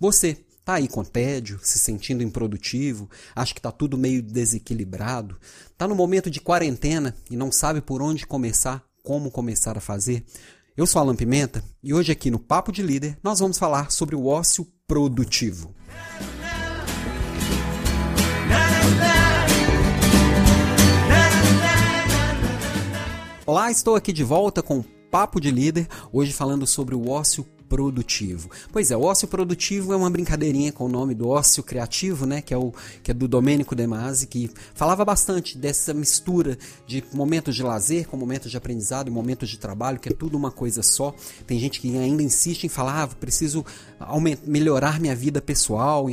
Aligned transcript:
Você 0.00 0.34
tá 0.64 0.76
aí 0.76 0.88
com 0.88 1.04
tédio, 1.04 1.60
se 1.62 1.78
sentindo 1.78 2.22
improdutivo, 2.22 3.06
acha 3.36 3.52
que 3.52 3.60
tá 3.60 3.70
tudo 3.70 3.98
meio 3.98 4.22
desequilibrado, 4.22 5.38
tá 5.76 5.86
no 5.86 5.94
momento 5.94 6.30
de 6.30 6.40
quarentena 6.40 7.14
e 7.30 7.36
não 7.36 7.52
sabe 7.52 7.82
por 7.82 8.00
onde 8.00 8.26
começar, 8.26 8.82
como 9.02 9.30
começar 9.30 9.76
a 9.76 9.80
fazer? 9.80 10.24
Eu 10.74 10.86
sou 10.86 11.02
Alan 11.02 11.14
Pimenta 11.14 11.62
e 11.82 11.92
hoje 11.92 12.10
aqui 12.10 12.30
no 12.30 12.38
Papo 12.38 12.72
de 12.72 12.82
Líder 12.82 13.18
nós 13.22 13.40
vamos 13.40 13.58
falar 13.58 13.90
sobre 13.90 14.16
o 14.16 14.24
ócio 14.24 14.66
produtivo. 14.88 15.74
Olá, 23.44 23.70
estou 23.70 23.96
aqui 23.96 24.14
de 24.14 24.24
volta 24.24 24.62
com 24.62 24.82
Papo 25.10 25.38
de 25.38 25.50
Líder, 25.50 25.86
hoje 26.10 26.32
falando 26.32 26.66
sobre 26.66 26.94
o 26.94 27.10
ócio 27.10 27.44
produtivo. 27.44 27.59
Pois 28.72 28.90
é, 28.90 28.96
o 28.96 29.02
ócio 29.02 29.28
produtivo 29.28 29.92
é 29.92 29.96
uma 29.96 30.10
brincadeirinha 30.10 30.72
com 30.72 30.86
o 30.86 30.88
nome 30.88 31.14
do 31.14 31.28
ócio 31.28 31.62
criativo, 31.62 32.26
né, 32.26 32.42
que 32.42 32.52
é 32.52 32.56
o 32.58 32.72
que 33.02 33.10
é 33.10 33.14
do 33.14 33.28
Domênico 33.28 33.74
De 33.74 33.86
Masi, 33.86 34.26
que 34.26 34.50
falava 34.74 35.04
bastante 35.04 35.56
dessa 35.56 35.94
mistura 35.94 36.58
de 36.86 37.04
momentos 37.12 37.54
de 37.54 37.62
lazer 37.62 38.08
com 38.08 38.16
momentos 38.16 38.50
de 38.50 38.56
aprendizado 38.56 39.08
e 39.08 39.10
momentos 39.10 39.48
de 39.48 39.58
trabalho, 39.58 40.00
que 40.00 40.08
é 40.08 40.12
tudo 40.12 40.36
uma 40.36 40.50
coisa 40.50 40.82
só. 40.82 41.14
Tem 41.46 41.58
gente 41.58 41.80
que 41.80 41.96
ainda 41.96 42.22
insiste 42.22 42.64
em 42.64 42.68
falar, 42.68 43.04
ah, 43.04 43.06
preciso 43.06 43.64
melhorar 44.44 44.98
minha 44.98 45.14
vida 45.14 45.40
pessoal, 45.40 46.06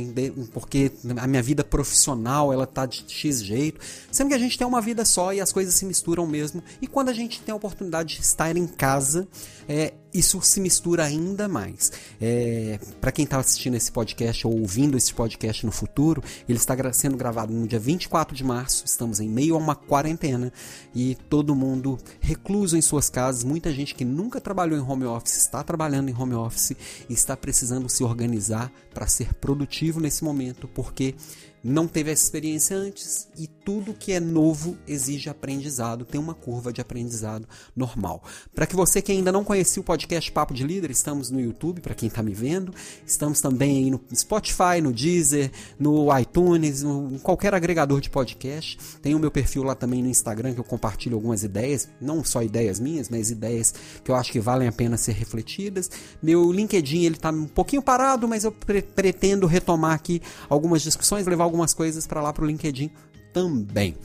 porque 0.52 0.92
a 1.16 1.26
minha 1.26 1.42
vida 1.42 1.64
profissional, 1.64 2.52
ela 2.52 2.66
tá 2.66 2.86
de 2.86 3.04
X 3.08 3.42
jeito. 3.42 3.80
Sendo 4.12 4.28
que 4.28 4.34
a 4.34 4.38
gente 4.38 4.56
tem 4.56 4.66
uma 4.66 4.80
vida 4.80 5.04
só 5.04 5.32
e 5.32 5.40
as 5.40 5.52
coisas 5.52 5.74
se 5.74 5.84
misturam 5.84 6.26
mesmo. 6.26 6.62
E 6.80 6.86
quando 6.86 7.08
a 7.08 7.12
gente 7.12 7.40
tem 7.40 7.52
a 7.52 7.56
oportunidade 7.56 8.16
de 8.16 8.20
estar 8.20 8.56
em 8.56 8.66
casa, 8.66 9.26
é, 9.68 9.92
isso 10.12 10.40
se 10.40 10.60
mistura 10.60 11.04
ainda 11.04 11.48
mais. 11.48 11.92
É, 12.20 12.78
para 13.00 13.12
quem 13.12 13.24
está 13.24 13.38
assistindo 13.38 13.74
esse 13.76 13.92
podcast 13.92 14.46
ou 14.46 14.58
ouvindo 14.58 14.96
esse 14.96 15.12
podcast 15.12 15.64
no 15.66 15.72
futuro, 15.72 16.22
ele 16.48 16.58
está 16.58 16.76
sendo 16.92 17.16
gravado 17.16 17.52
no 17.52 17.66
dia 17.66 17.78
24 17.78 18.34
de 18.34 18.44
março. 18.44 18.84
Estamos 18.86 19.20
em 19.20 19.28
meio 19.28 19.54
a 19.54 19.58
uma 19.58 19.74
quarentena 19.74 20.52
e 20.94 21.14
todo 21.28 21.54
mundo 21.54 21.98
recluso 22.20 22.76
em 22.76 22.82
suas 22.82 23.10
casas. 23.10 23.44
Muita 23.44 23.72
gente 23.72 23.94
que 23.94 24.04
nunca 24.04 24.40
trabalhou 24.40 24.78
em 24.78 24.82
home 24.82 25.04
office 25.04 25.36
está 25.36 25.62
trabalhando 25.62 26.08
em 26.08 26.14
home 26.14 26.34
office 26.34 26.72
e 27.08 27.12
está 27.12 27.36
precisando 27.36 27.88
se 27.88 28.02
organizar 28.02 28.72
para 28.94 29.06
ser 29.06 29.34
produtivo 29.34 30.00
nesse 30.00 30.24
momento, 30.24 30.66
porque 30.68 31.14
não 31.62 31.86
teve 31.86 32.10
essa 32.10 32.22
experiência 32.22 32.76
antes 32.76 33.28
e 33.36 33.46
tudo 33.46 33.92
que 33.92 34.12
é 34.12 34.20
novo 34.20 34.76
exige 34.86 35.28
aprendizado, 35.28 36.04
tem 36.04 36.20
uma 36.20 36.34
curva 36.34 36.72
de 36.72 36.80
aprendizado 36.80 37.46
normal. 37.76 38.22
Para 38.54 38.66
que 38.66 38.76
você 38.76 39.02
que 39.02 39.12
ainda 39.12 39.30
não 39.30 39.44
conhecia 39.44 39.80
o 39.80 39.84
podcast 39.84 40.30
Papo 40.32 40.54
de 40.54 40.64
Líder, 40.64 40.90
estamos 40.90 41.30
no 41.30 41.40
YouTube, 41.40 41.80
para 41.80 41.94
quem 41.94 42.08
está 42.08 42.22
me 42.22 42.32
vendo, 42.32 42.72
estamos 43.06 43.40
também 43.40 43.90
no 43.90 44.00
Spotify, 44.14 44.80
no 44.82 44.92
Deezer, 44.92 45.50
no 45.78 46.06
iTunes, 46.18 46.82
em 46.82 47.18
qualquer 47.18 47.54
agregador 47.54 48.00
de 48.00 48.08
podcast. 48.08 48.78
Tem 49.02 49.14
o 49.14 49.18
meu 49.18 49.30
perfil 49.30 49.62
lá 49.62 49.74
também 49.74 50.02
no 50.02 50.08
Instagram 50.08 50.54
que 50.54 50.60
eu 50.60 50.64
compartilho 50.64 51.16
algumas 51.16 51.42
ideias, 51.42 51.88
não 52.00 52.24
só 52.24 52.42
ideias 52.42 52.80
minhas, 52.80 53.08
mas 53.08 53.30
ideias 53.30 53.74
que 54.02 54.10
eu 54.10 54.14
acho 54.14 54.32
que 54.32 54.40
valem 54.40 54.68
a 54.68 54.72
pena 54.72 54.96
ser 54.96 55.12
refletidas. 55.12 55.90
Meu 56.22 56.50
LinkedIn 56.52 57.04
ele 57.04 57.16
está 57.16 57.30
um 57.30 57.46
pouquinho 57.46 57.82
parado, 57.82 58.26
mas 58.26 58.44
eu 58.44 58.52
pre 58.52 58.82
pretendo 58.82 59.46
retomar 59.46 59.92
aqui 59.92 60.22
algumas 60.48 60.82
discussões, 60.82 61.26
levar 61.26 61.44
algumas 61.48 61.74
coisas 61.74 62.06
para 62.06 62.22
lá 62.22 62.32
para 62.32 62.44
o 62.44 62.46
LinkedIn 62.46 62.90
também. 63.32 63.96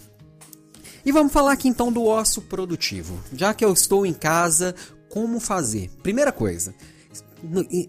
E 1.06 1.12
vamos 1.12 1.34
falar 1.34 1.52
aqui 1.52 1.68
então 1.68 1.92
do 1.92 2.06
ócio 2.06 2.42
produtivo. 2.42 3.20
Já 3.34 3.54
que 3.54 3.64
eu 3.64 3.74
estou 3.74 4.06
em 4.06 4.14
casa, 4.14 4.74
como 5.10 5.40
fazer? 5.40 5.90
Primeira 6.02 6.32
coisa, 6.32 6.74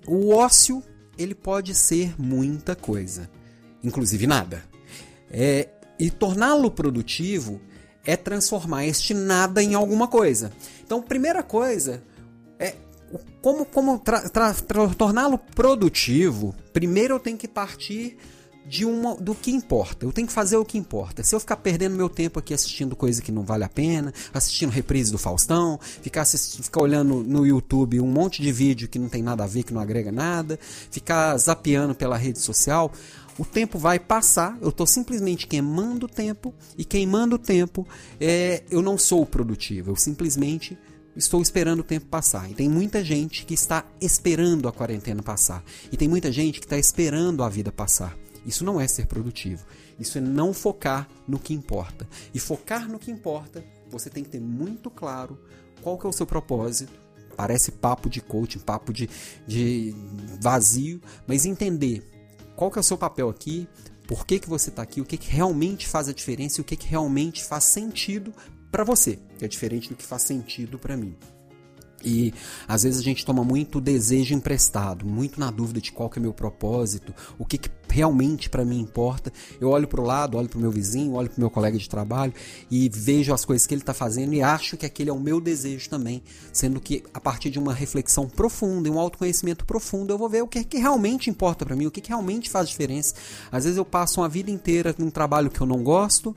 o 0.06 0.34
ócio 0.34 0.82
ele 1.16 1.34
pode 1.34 1.74
ser 1.74 2.14
muita 2.20 2.74
coisa, 2.74 3.30
inclusive 3.82 4.26
nada. 4.26 4.64
É, 5.30 5.68
e 5.98 6.10
torná-lo 6.10 6.70
produtivo 6.70 7.60
é 8.04 8.16
transformar 8.16 8.84
este 8.84 9.14
nada 9.14 9.62
em 9.62 9.74
alguma 9.74 10.08
coisa. 10.08 10.52
Então, 10.84 11.00
primeira 11.00 11.42
coisa 11.42 12.02
é 12.58 12.74
como, 13.40 13.64
como 13.64 14.02
torná-lo 14.98 15.38
produtivo. 15.38 16.54
Primeiro 16.72 17.14
eu 17.14 17.20
tenho 17.20 17.38
que 17.38 17.48
partir 17.48 18.16
de 18.66 18.84
uma 18.84 19.14
do 19.16 19.34
que 19.34 19.50
importa. 19.50 20.06
Eu 20.06 20.12
tenho 20.12 20.26
que 20.26 20.32
fazer 20.32 20.56
o 20.56 20.64
que 20.64 20.78
importa. 20.78 21.22
Se 21.22 21.34
eu 21.34 21.40
ficar 21.40 21.56
perdendo 21.56 21.96
meu 21.96 22.08
tempo 22.08 22.38
aqui 22.38 22.54
assistindo 22.54 22.96
coisa 22.96 23.20
que 23.20 23.30
não 23.30 23.42
vale 23.42 23.64
a 23.64 23.68
pena, 23.68 24.12
assistindo 24.32 24.70
reprise 24.70 25.12
do 25.12 25.18
Faustão, 25.18 25.78
ficar, 25.80 26.24
ficar 26.24 26.82
olhando 26.82 27.22
no 27.22 27.46
YouTube 27.46 28.00
um 28.00 28.06
monte 28.06 28.40
de 28.40 28.50
vídeo 28.50 28.88
que 28.88 28.98
não 28.98 29.08
tem 29.08 29.22
nada 29.22 29.44
a 29.44 29.46
ver, 29.46 29.62
que 29.62 29.74
não 29.74 29.80
agrega 29.80 30.10
nada, 30.10 30.58
ficar 30.90 31.36
zapeando 31.36 31.94
pela 31.94 32.16
rede 32.16 32.38
social, 32.38 32.90
o 33.38 33.44
tempo 33.44 33.78
vai 33.78 33.98
passar, 33.98 34.56
eu 34.60 34.68
estou 34.68 34.86
simplesmente 34.86 35.46
queimando 35.46 36.06
tempo, 36.06 36.54
e 36.78 36.84
queimando 36.84 37.36
tempo, 37.36 37.86
é, 38.20 38.62
eu 38.70 38.80
não 38.80 38.96
sou 38.96 39.26
produtivo, 39.26 39.90
eu 39.90 39.96
simplesmente 39.96 40.78
estou 41.16 41.42
esperando 41.42 41.80
o 41.80 41.84
tempo 41.84 42.06
passar. 42.06 42.50
E 42.50 42.54
tem 42.54 42.68
muita 42.68 43.02
gente 43.04 43.44
que 43.44 43.54
está 43.54 43.84
esperando 44.00 44.68
a 44.68 44.72
quarentena 44.72 45.22
passar. 45.22 45.64
E 45.90 45.96
tem 45.96 46.08
muita 46.08 46.30
gente 46.32 46.60
que 46.60 46.66
está 46.66 46.78
esperando 46.78 47.42
a 47.42 47.48
vida 47.48 47.70
passar. 47.70 48.16
Isso 48.44 48.64
não 48.64 48.80
é 48.80 48.86
ser 48.86 49.06
produtivo. 49.06 49.64
Isso 49.98 50.18
é 50.18 50.20
não 50.20 50.52
focar 50.52 51.08
no 51.26 51.38
que 51.38 51.54
importa. 51.54 52.08
E 52.32 52.38
focar 52.38 52.88
no 52.88 52.98
que 52.98 53.10
importa, 53.10 53.64
você 53.88 54.10
tem 54.10 54.24
que 54.24 54.30
ter 54.30 54.40
muito 54.40 54.90
claro 54.90 55.38
qual 55.82 55.98
que 55.98 56.06
é 56.06 56.08
o 56.08 56.12
seu 56.12 56.26
propósito. 56.26 56.92
Parece 57.36 57.72
papo 57.72 58.08
de 58.08 58.20
coaching, 58.20 58.60
papo 58.60 58.92
de, 58.92 59.08
de 59.46 59.94
vazio, 60.40 61.00
mas 61.26 61.44
entender 61.44 62.08
qual 62.54 62.70
que 62.70 62.78
é 62.78 62.80
o 62.80 62.84
seu 62.84 62.96
papel 62.96 63.28
aqui, 63.28 63.68
por 64.06 64.24
que, 64.26 64.38
que 64.38 64.48
você 64.48 64.70
está 64.70 64.82
aqui, 64.82 65.00
o 65.00 65.04
que, 65.04 65.16
que 65.16 65.30
realmente 65.30 65.88
faz 65.88 66.08
a 66.08 66.12
diferença 66.12 66.60
e 66.60 66.62
o 66.62 66.64
que, 66.64 66.76
que 66.76 66.86
realmente 66.86 67.42
faz 67.42 67.64
sentido 67.64 68.32
para 68.70 68.84
você, 68.84 69.18
que 69.38 69.44
é 69.44 69.48
diferente 69.48 69.88
do 69.88 69.96
que 69.96 70.04
faz 70.04 70.22
sentido 70.22 70.78
para 70.78 70.96
mim. 70.96 71.16
E 72.04 72.32
às 72.68 72.82
vezes 72.82 73.00
a 73.00 73.02
gente 73.02 73.24
toma 73.24 73.44
muito 73.44 73.80
desejo 73.80 74.34
emprestado, 74.34 75.06
muito 75.06 75.40
na 75.40 75.50
dúvida 75.50 75.80
de 75.80 75.92
qual 75.92 76.08
que 76.08 76.18
é 76.18 76.22
meu 76.22 76.32
propósito, 76.32 77.14
o 77.38 77.44
que, 77.44 77.58
que 77.58 77.70
realmente 77.88 78.50
para 78.50 78.64
mim 78.64 78.80
importa. 78.80 79.32
Eu 79.60 79.68
olho 79.68 79.86
para 79.86 80.00
o 80.00 80.04
lado, 80.04 80.36
olho 80.36 80.48
para 80.48 80.58
o 80.58 80.60
meu 80.60 80.70
vizinho, 80.70 81.12
olho 81.14 81.28
para 81.28 81.38
o 81.38 81.40
meu 81.40 81.50
colega 81.50 81.78
de 81.78 81.88
trabalho 81.88 82.32
e 82.70 82.88
vejo 82.88 83.32
as 83.32 83.44
coisas 83.44 83.66
que 83.66 83.74
ele 83.74 83.82
está 83.82 83.94
fazendo 83.94 84.34
e 84.34 84.42
acho 84.42 84.76
que 84.76 84.84
aquele 84.84 85.10
é 85.10 85.12
o 85.12 85.20
meu 85.20 85.40
desejo 85.40 85.88
também, 85.88 86.22
sendo 86.52 86.80
que 86.80 87.04
a 87.12 87.20
partir 87.20 87.50
de 87.50 87.58
uma 87.58 87.72
reflexão 87.72 88.28
profunda 88.28 88.90
um 88.90 88.98
autoconhecimento 88.98 89.64
profundo 89.64 90.12
eu 90.12 90.18
vou 90.18 90.28
ver 90.28 90.42
o 90.42 90.48
que, 90.48 90.58
é 90.58 90.64
que 90.64 90.78
realmente 90.78 91.30
importa 91.30 91.64
para 91.64 91.76
mim, 91.76 91.86
o 91.86 91.90
que, 91.90 92.00
que 92.00 92.08
realmente 92.08 92.50
faz 92.50 92.68
diferença. 92.68 93.14
Às 93.50 93.64
vezes 93.64 93.76
eu 93.76 93.84
passo 93.84 94.20
uma 94.20 94.28
vida 94.28 94.50
inteira 94.50 94.94
num 94.98 95.10
trabalho 95.10 95.50
que 95.50 95.60
eu 95.60 95.66
não 95.66 95.82
gosto, 95.82 96.34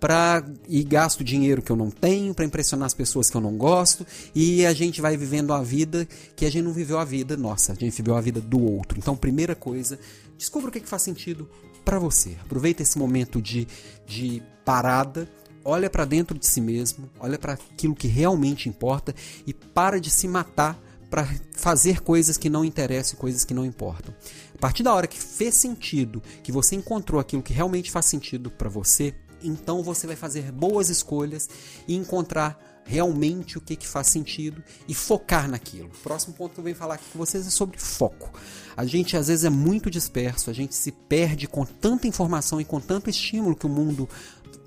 para 0.00 0.44
e 0.68 0.82
gasto 0.84 1.24
dinheiro 1.24 1.60
que 1.60 1.72
eu 1.72 1.76
não 1.76 1.90
tenho 1.90 2.34
para 2.34 2.44
impressionar 2.44 2.86
as 2.86 2.94
pessoas 2.94 3.28
que 3.28 3.36
eu 3.36 3.40
não 3.40 3.56
gosto 3.56 4.06
e 4.34 4.64
a 4.64 4.72
gente 4.72 5.00
vai 5.00 5.16
vivendo 5.16 5.52
a 5.52 5.62
vida 5.62 6.06
que 6.36 6.44
a 6.44 6.50
gente 6.50 6.64
não 6.64 6.72
viveu 6.72 6.98
a 6.98 7.04
vida 7.04 7.36
nossa, 7.36 7.72
a 7.72 7.74
gente 7.74 7.96
viveu 7.96 8.16
a 8.16 8.20
vida 8.20 8.40
do 8.40 8.60
outro. 8.60 8.98
Então, 8.98 9.16
primeira 9.16 9.54
coisa, 9.54 9.98
descubra 10.36 10.68
o 10.68 10.72
que, 10.72 10.80
que 10.80 10.88
faz 10.88 11.02
sentido 11.02 11.48
para 11.84 11.98
você. 11.98 12.36
Aproveita 12.42 12.82
esse 12.82 12.98
momento 12.98 13.42
de, 13.42 13.66
de 14.06 14.42
parada, 14.64 15.28
olha 15.64 15.90
para 15.90 16.04
dentro 16.04 16.38
de 16.38 16.46
si 16.46 16.60
mesmo, 16.60 17.10
olha 17.18 17.38
para 17.38 17.54
aquilo 17.54 17.94
que 17.94 18.06
realmente 18.06 18.68
importa 18.68 19.14
e 19.46 19.52
para 19.52 20.00
de 20.00 20.10
se 20.10 20.28
matar 20.28 20.78
para 21.10 21.26
fazer 21.52 22.02
coisas 22.02 22.36
que 22.36 22.50
não 22.50 22.64
interessam 22.64 23.18
coisas 23.18 23.44
que 23.44 23.54
não 23.54 23.64
importam. 23.64 24.14
A 24.54 24.58
partir 24.58 24.82
da 24.82 24.92
hora 24.92 25.06
que 25.06 25.18
fez 25.18 25.54
sentido, 25.54 26.22
que 26.42 26.52
você 26.52 26.76
encontrou 26.76 27.20
aquilo 27.20 27.42
que 27.42 27.52
realmente 27.52 27.90
faz 27.90 28.06
sentido 28.06 28.50
para 28.50 28.68
você, 28.68 29.14
então 29.42 29.82
você 29.82 30.06
vai 30.06 30.16
fazer 30.16 30.50
boas 30.52 30.88
escolhas 30.88 31.48
e 31.86 31.94
encontrar 31.94 32.58
realmente 32.88 33.58
o 33.58 33.60
que, 33.60 33.76
que 33.76 33.86
faz 33.86 34.06
sentido 34.06 34.64
e 34.88 34.94
focar 34.94 35.48
naquilo. 35.48 35.88
O 35.88 36.02
próximo 36.02 36.32
ponto 36.32 36.54
que 36.54 36.60
eu 36.60 36.64
venho 36.64 36.74
falar 36.74 36.94
aqui 36.94 37.04
com 37.12 37.18
vocês 37.18 37.46
é 37.46 37.50
sobre 37.50 37.78
foco. 37.78 38.32
A 38.74 38.86
gente 38.86 39.14
às 39.14 39.28
vezes 39.28 39.44
é 39.44 39.50
muito 39.50 39.90
disperso, 39.90 40.48
a 40.48 40.54
gente 40.54 40.74
se 40.74 40.90
perde 40.90 41.46
com 41.46 41.66
tanta 41.66 42.08
informação 42.08 42.60
e 42.60 42.64
com 42.64 42.80
tanto 42.80 43.10
estímulo 43.10 43.54
que 43.54 43.66
o 43.66 43.68
mundo 43.68 44.08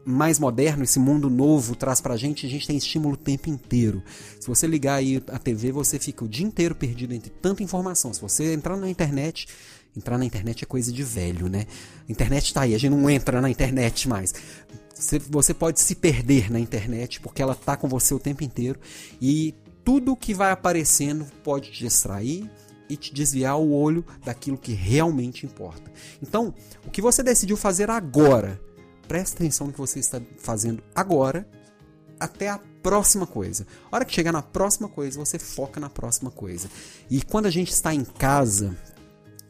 mais 0.06 0.40
moderno, 0.40 0.84
esse 0.84 1.00
mundo 1.00 1.30
novo 1.30 1.76
traz 1.76 2.02
pra 2.02 2.18
gente, 2.18 2.46
a 2.46 2.50
gente 2.50 2.68
tem 2.68 2.78
estímulo 2.78 3.16
o 3.16 3.18
tempo 3.18 3.50
inteiro. 3.50 4.04
Se 4.40 4.48
você 4.48 4.68
ligar 4.68 4.96
aí 4.96 5.24
a 5.28 5.40
TV, 5.40 5.72
você 5.72 6.00
fica 6.00 6.24
o 6.24 6.28
dia 6.28 6.46
inteiro 6.46 6.76
perdido 6.76 7.14
entre 7.14 7.30
tanta 7.30 7.64
informação. 7.64 8.14
Se 8.14 8.22
você 8.22 8.54
entrar 8.54 8.78
na 8.78 8.90
internet, 8.90 9.48
Entrar 9.96 10.18
na 10.18 10.26
internet 10.26 10.64
é 10.64 10.68
coisa 10.68 10.92
de 10.92 11.04
velho, 11.04 11.50
né? 11.50 11.66
A 12.08 12.12
internet 12.12 12.54
tá 12.54 12.62
aí, 12.62 12.74
a 12.74 12.78
gente 12.78 12.92
não 12.92 13.10
entra 13.10 13.42
na 13.42 13.50
internet 13.50 14.08
mais. 14.08 14.34
Você 15.30 15.54
pode 15.54 15.80
se 15.80 15.96
perder 15.96 16.52
na 16.52 16.60
internet 16.60 17.20
porque 17.20 17.42
ela 17.42 17.56
tá 17.56 17.76
com 17.76 17.88
você 17.88 18.14
o 18.14 18.20
tempo 18.20 18.44
inteiro 18.44 18.80
e 19.20 19.54
tudo 19.84 20.16
que 20.16 20.34
vai 20.34 20.52
aparecendo 20.52 21.26
pode 21.44 21.72
te 21.72 21.80
distrair 21.80 22.50
e 22.88 22.96
te 22.96 23.14
desviar 23.14 23.58
o 23.58 23.72
olho 23.72 24.06
daquilo 24.24 24.58
que 24.58 24.74
realmente 24.74 25.46
importa. 25.46 25.92
Então, 26.22 26.54
o 26.86 26.92
que 26.92 27.02
você 27.02 27.24
decidiu 27.24 27.58
fazer 27.58 27.90
agora, 27.90 28.62
preste 29.08 29.36
atenção 29.36 29.68
no 29.68 29.74
que 29.74 29.80
você 29.80 30.00
está 30.00 30.22
fazendo 30.38 30.84
agora 30.94 31.48
até 32.20 32.50
a 32.50 32.60
próxima 32.84 33.26
coisa. 33.26 33.66
A 33.92 33.96
hora 33.96 34.06
que 34.06 34.14
chegar 34.14 34.32
na 34.32 34.42
próxima 34.42 34.88
coisa, 34.88 35.18
você 35.18 35.40
foca 35.40 35.80
na 35.80 35.90
próxima 35.90 36.30
coisa. 36.30 36.70
E 37.10 37.22
quando 37.22 37.48
a 37.48 37.50
gente 37.50 37.72
está 37.72 37.94
em 37.94 38.04
casa, 38.04 38.78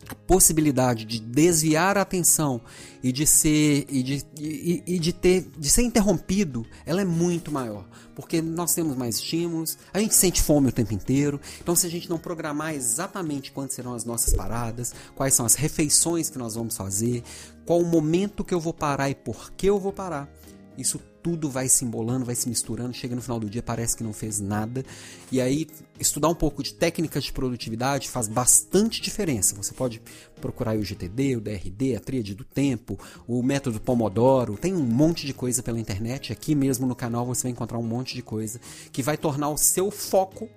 a 0.09 0.15
possibilidade 0.15 1.05
de 1.05 1.19
desviar 1.19 1.97
a 1.97 2.01
atenção 2.01 2.61
e 3.03 3.11
de 3.11 3.25
ser 3.25 3.85
e 3.89 4.03
de, 4.03 4.25
e, 4.39 4.83
e 4.85 4.99
de 4.99 5.13
ter 5.13 5.49
de 5.57 5.69
ser 5.69 5.83
interrompido, 5.83 6.65
ela 6.85 7.01
é 7.01 7.05
muito 7.05 7.51
maior, 7.51 7.87
porque 8.15 8.41
nós 8.41 8.73
temos 8.73 8.95
mais 8.95 9.15
estímulos, 9.15 9.77
a 9.93 9.99
gente 9.99 10.15
sente 10.15 10.41
fome 10.41 10.69
o 10.69 10.71
tempo 10.71 10.93
inteiro. 10.93 11.39
Então, 11.61 11.75
se 11.75 11.87
a 11.87 11.89
gente 11.89 12.09
não 12.09 12.17
programar 12.17 12.73
exatamente 12.73 13.51
quando 13.51 13.71
serão 13.71 13.93
as 13.93 14.05
nossas 14.05 14.33
paradas, 14.33 14.93
quais 15.15 15.33
são 15.33 15.45
as 15.45 15.55
refeições 15.55 16.29
que 16.29 16.37
nós 16.37 16.55
vamos 16.55 16.75
fazer, 16.75 17.23
qual 17.65 17.79
o 17.79 17.85
momento 17.85 18.43
que 18.43 18.53
eu 18.53 18.59
vou 18.59 18.73
parar 18.73 19.09
e 19.09 19.15
por 19.15 19.51
que 19.51 19.67
eu 19.67 19.79
vou 19.79 19.93
parar, 19.93 20.29
isso 20.77 20.99
tudo 21.21 21.49
vai 21.49 21.67
se 21.67 21.85
embolando, 21.85 22.25
vai 22.25 22.35
se 22.35 22.49
misturando, 22.49 22.93
chega 22.93 23.15
no 23.15 23.21
final 23.21 23.39
do 23.39 23.49
dia 23.49 23.61
parece 23.61 23.95
que 23.95 24.03
não 24.03 24.13
fez 24.13 24.39
nada. 24.39 24.83
E 25.31 25.39
aí, 25.39 25.67
estudar 25.99 26.29
um 26.29 26.35
pouco 26.35 26.63
de 26.63 26.73
técnicas 26.73 27.23
de 27.23 27.31
produtividade 27.31 28.09
faz 28.09 28.27
bastante 28.27 29.01
diferença. 29.01 29.55
Você 29.55 29.73
pode 29.73 30.01
procurar 30.39 30.75
o 30.77 30.83
GTD, 30.83 31.37
o 31.37 31.41
DRD, 31.41 31.95
a 31.95 31.99
tríade 31.99 32.33
do 32.33 32.43
tempo, 32.43 32.99
o 33.27 33.41
método 33.43 33.79
Pomodoro, 33.79 34.57
tem 34.57 34.73
um 34.73 34.83
monte 34.83 35.25
de 35.25 35.33
coisa 35.33 35.61
pela 35.61 35.79
internet. 35.79 36.33
Aqui 36.33 36.55
mesmo 36.55 36.87
no 36.87 36.95
canal 36.95 37.25
você 37.25 37.43
vai 37.43 37.51
encontrar 37.51 37.77
um 37.77 37.83
monte 37.83 38.15
de 38.15 38.21
coisa 38.21 38.59
que 38.91 39.03
vai 39.03 39.17
tornar 39.17 39.49
o 39.49 39.57
seu 39.57 39.91
foco 39.91 40.49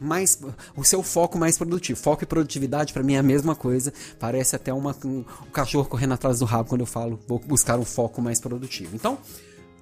mais 0.00 0.40
o 0.74 0.82
seu 0.82 1.02
foco 1.02 1.38
mais 1.38 1.58
produtivo. 1.58 2.00
Foco 2.00 2.24
e 2.24 2.26
produtividade 2.26 2.92
para 2.92 3.02
mim 3.02 3.14
é 3.14 3.18
a 3.18 3.22
mesma 3.22 3.54
coisa. 3.54 3.92
Parece 4.18 4.56
até 4.56 4.72
uma, 4.72 4.96
um, 5.04 5.18
um 5.18 5.50
cachorro 5.52 5.86
correndo 5.86 6.14
atrás 6.14 6.38
do 6.38 6.46
rabo 6.46 6.70
quando 6.70 6.80
eu 6.80 6.86
falo 6.86 7.20
vou 7.28 7.38
buscar 7.38 7.78
um 7.78 7.84
foco 7.84 8.22
mais 8.22 8.40
produtivo. 8.40 8.96
Então, 8.96 9.18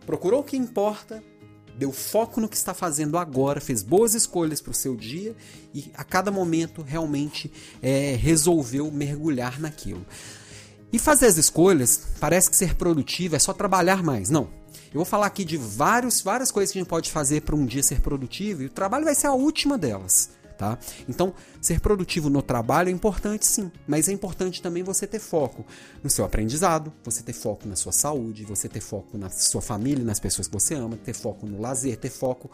procurou 0.08 0.40
o 0.40 0.42
que 0.42 0.56
importa, 0.56 1.22
deu 1.76 1.92
foco 1.92 2.40
no 2.40 2.48
que 2.48 2.56
está 2.56 2.72
fazendo 2.72 3.18
agora, 3.18 3.60
fez 3.60 3.82
boas 3.82 4.14
escolhas 4.14 4.58
para 4.58 4.70
o 4.70 4.74
seu 4.74 4.96
dia 4.96 5.36
e 5.74 5.92
a 5.92 6.02
cada 6.02 6.30
momento 6.30 6.80
realmente 6.80 7.52
é, 7.82 8.16
resolveu 8.18 8.90
mergulhar 8.90 9.60
naquilo. 9.60 10.06
E 10.90 10.98
fazer 10.98 11.26
as 11.26 11.36
escolhas 11.36 12.08
parece 12.18 12.48
que 12.48 12.56
ser 12.56 12.74
produtivo 12.74 13.36
é 13.36 13.38
só 13.38 13.52
trabalhar 13.52 14.02
mais. 14.02 14.30
Não. 14.30 14.48
Eu 14.86 14.94
vou 14.94 15.04
falar 15.04 15.26
aqui 15.26 15.44
de 15.44 15.58
vários, 15.58 16.22
várias 16.22 16.50
coisas 16.50 16.72
que 16.72 16.78
a 16.78 16.80
gente 16.80 16.88
pode 16.88 17.10
fazer 17.10 17.42
para 17.42 17.54
um 17.54 17.66
dia 17.66 17.82
ser 17.82 18.00
produtivo 18.00 18.62
e 18.62 18.66
o 18.66 18.70
trabalho 18.70 19.04
vai 19.04 19.14
ser 19.14 19.26
a 19.26 19.34
última 19.34 19.76
delas. 19.76 20.30
Tá? 20.58 20.76
Então, 21.08 21.32
ser 21.60 21.78
produtivo 21.78 22.28
no 22.28 22.42
trabalho 22.42 22.88
é 22.88 22.92
importante 22.92 23.46
sim, 23.46 23.70
mas 23.86 24.08
é 24.08 24.12
importante 24.12 24.60
também 24.60 24.82
você 24.82 25.06
ter 25.06 25.20
foco 25.20 25.64
no 26.02 26.10
seu 26.10 26.24
aprendizado, 26.24 26.92
você 27.04 27.22
ter 27.22 27.32
foco 27.32 27.68
na 27.68 27.76
sua 27.76 27.92
saúde, 27.92 28.44
você 28.44 28.68
ter 28.68 28.80
foco 28.80 29.16
na 29.16 29.30
sua 29.30 29.62
família, 29.62 30.04
nas 30.04 30.18
pessoas 30.18 30.48
que 30.48 30.52
você 30.52 30.74
ama, 30.74 30.96
ter 30.96 31.12
foco 31.12 31.46
no 31.46 31.60
lazer, 31.60 31.96
ter 31.96 32.10
foco 32.10 32.50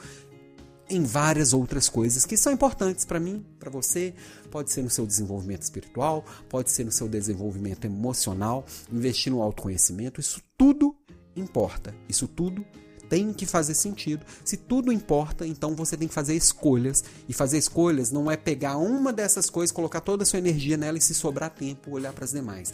em 0.90 1.02
várias 1.02 1.54
outras 1.54 1.88
coisas 1.88 2.26
que 2.26 2.36
são 2.36 2.52
importantes 2.52 3.06
para 3.06 3.18
mim, 3.18 3.42
para 3.58 3.70
você. 3.70 4.14
Pode 4.50 4.70
ser 4.70 4.82
no 4.82 4.90
seu 4.90 5.06
desenvolvimento 5.06 5.62
espiritual, 5.62 6.26
pode 6.50 6.70
ser 6.70 6.84
no 6.84 6.92
seu 6.92 7.08
desenvolvimento 7.08 7.86
emocional, 7.86 8.66
investir 8.92 9.32
no 9.32 9.40
autoconhecimento. 9.40 10.20
Isso 10.20 10.42
tudo 10.58 10.94
importa. 11.34 11.94
Isso 12.06 12.28
tudo 12.28 12.64
tem 13.08 13.32
que 13.32 13.46
fazer 13.46 13.74
sentido. 13.74 14.24
Se 14.44 14.56
tudo 14.56 14.92
importa, 14.92 15.46
então 15.46 15.74
você 15.74 15.96
tem 15.96 16.08
que 16.08 16.14
fazer 16.14 16.34
escolhas. 16.34 17.04
E 17.28 17.32
fazer 17.32 17.58
escolhas 17.58 18.10
não 18.10 18.30
é 18.30 18.36
pegar 18.36 18.76
uma 18.76 19.12
dessas 19.12 19.48
coisas, 19.48 19.72
colocar 19.72 20.00
toda 20.00 20.22
a 20.22 20.26
sua 20.26 20.38
energia 20.38 20.76
nela 20.76 20.98
e 20.98 21.00
se 21.00 21.14
sobrar 21.14 21.50
tempo 21.50 21.90
olhar 21.90 22.12
para 22.12 22.24
as 22.24 22.32
demais. 22.32 22.72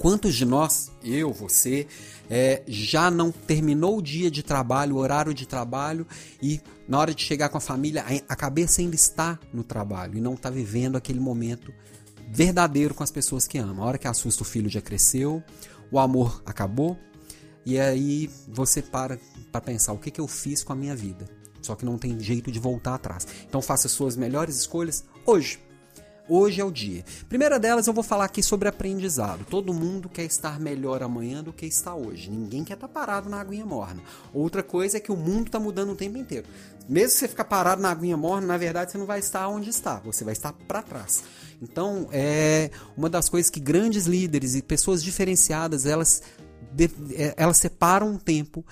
Quantos 0.00 0.34
de 0.34 0.46
nós, 0.46 0.90
eu, 1.04 1.30
você, 1.30 1.86
é, 2.30 2.62
já 2.66 3.10
não 3.10 3.30
terminou 3.30 3.98
o 3.98 4.02
dia 4.02 4.30
de 4.30 4.42
trabalho, 4.42 4.96
o 4.96 4.98
horário 4.98 5.34
de 5.34 5.46
trabalho 5.46 6.06
e 6.40 6.58
na 6.88 6.98
hora 6.98 7.14
de 7.14 7.22
chegar 7.22 7.50
com 7.50 7.58
a 7.58 7.60
família, 7.60 8.02
a 8.26 8.34
cabeça 8.34 8.80
ainda 8.80 8.94
está 8.94 9.38
no 9.52 9.62
trabalho 9.62 10.16
e 10.16 10.20
não 10.20 10.32
está 10.32 10.48
vivendo 10.48 10.96
aquele 10.96 11.20
momento 11.20 11.70
verdadeiro 12.30 12.94
com 12.94 13.02
as 13.02 13.10
pessoas 13.10 13.46
que 13.46 13.58
ama. 13.58 13.82
A 13.82 13.86
hora 13.86 13.98
que 13.98 14.08
assusta 14.08 14.42
o 14.42 14.46
filho 14.46 14.70
já 14.70 14.80
cresceu, 14.80 15.42
o 15.92 15.98
amor 15.98 16.42
acabou, 16.46 16.96
e 17.64 17.78
aí 17.78 18.30
você 18.48 18.82
para 18.82 19.18
para 19.50 19.60
pensar 19.60 19.92
o 19.92 19.98
que, 19.98 20.10
que 20.10 20.20
eu 20.20 20.28
fiz 20.28 20.62
com 20.62 20.72
a 20.72 20.76
minha 20.76 20.94
vida. 20.94 21.26
Só 21.60 21.74
que 21.74 21.84
não 21.84 21.98
tem 21.98 22.18
jeito 22.20 22.50
de 22.50 22.58
voltar 22.58 22.94
atrás. 22.94 23.26
Então 23.46 23.60
faça 23.60 23.88
suas 23.88 24.16
melhores 24.16 24.56
escolhas 24.56 25.04
hoje. 25.26 25.58
Hoje 26.32 26.60
é 26.60 26.64
o 26.64 26.70
dia. 26.70 27.04
Primeira 27.28 27.58
delas, 27.58 27.88
eu 27.88 27.92
vou 27.92 28.04
falar 28.04 28.24
aqui 28.24 28.40
sobre 28.40 28.68
aprendizado. 28.68 29.44
Todo 29.44 29.74
mundo 29.74 30.08
quer 30.08 30.22
estar 30.22 30.60
melhor 30.60 31.02
amanhã 31.02 31.42
do 31.42 31.52
que 31.52 31.66
está 31.66 31.92
hoje. 31.92 32.30
Ninguém 32.30 32.62
quer 32.62 32.74
estar 32.74 32.86
parado 32.86 33.28
na 33.28 33.40
aguinha 33.40 33.66
morna. 33.66 34.00
Outra 34.32 34.62
coisa 34.62 34.98
é 34.98 35.00
que 35.00 35.10
o 35.10 35.16
mundo 35.16 35.48
está 35.48 35.58
mudando 35.58 35.90
o 35.90 35.96
tempo 35.96 36.16
inteiro. 36.16 36.46
Mesmo 36.88 37.18
você 37.18 37.26
ficar 37.26 37.44
parado 37.46 37.82
na 37.82 37.90
aguinha 37.90 38.16
morna, 38.16 38.46
na 38.46 38.56
verdade 38.56 38.92
você 38.92 38.98
não 38.98 39.06
vai 39.06 39.18
estar 39.18 39.48
onde 39.48 39.70
está. 39.70 39.96
Você 40.04 40.22
vai 40.22 40.32
estar 40.32 40.52
para 40.52 40.82
trás. 40.82 41.24
Então, 41.60 42.08
é 42.12 42.70
uma 42.96 43.10
das 43.10 43.28
coisas 43.28 43.50
que 43.50 43.58
grandes 43.58 44.06
líderes 44.06 44.54
e 44.54 44.62
pessoas 44.62 45.02
diferenciadas 45.02 45.84
elas 45.84 46.22
de, 46.72 46.90
é, 47.14 47.34
elas 47.36 47.56
separam 47.56 48.08
um 48.08 48.16
tempo 48.16 48.64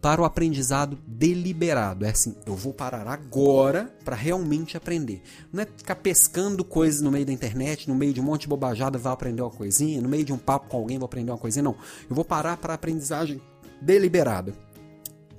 para 0.00 0.22
o 0.22 0.24
aprendizado 0.24 0.98
deliberado. 1.06 2.04
É 2.04 2.10
assim, 2.10 2.34
eu 2.46 2.56
vou 2.56 2.72
parar 2.72 3.06
agora 3.06 3.92
para 4.04 4.16
realmente 4.16 4.76
aprender. 4.76 5.22
Não 5.52 5.62
é 5.62 5.66
ficar 5.66 5.96
pescando 5.96 6.64
coisas 6.64 7.00
no 7.00 7.10
meio 7.10 7.26
da 7.26 7.32
internet, 7.32 7.88
no 7.88 7.94
meio 7.94 8.12
de 8.12 8.20
um 8.20 8.24
monte 8.24 8.42
de 8.42 8.48
bobajada, 8.48 8.98
vou 8.98 9.12
aprender 9.12 9.42
uma 9.42 9.50
coisinha, 9.50 10.00
no 10.00 10.08
meio 10.08 10.24
de 10.24 10.32
um 10.32 10.38
papo 10.38 10.68
com 10.68 10.76
alguém, 10.76 10.98
vou 10.98 11.06
aprender 11.06 11.30
uma 11.30 11.38
coisinha. 11.38 11.62
Não. 11.62 11.76
Eu 12.08 12.16
vou 12.16 12.24
parar 12.24 12.56
para 12.56 12.74
aprendizagem 12.74 13.40
deliberada. 13.80 14.54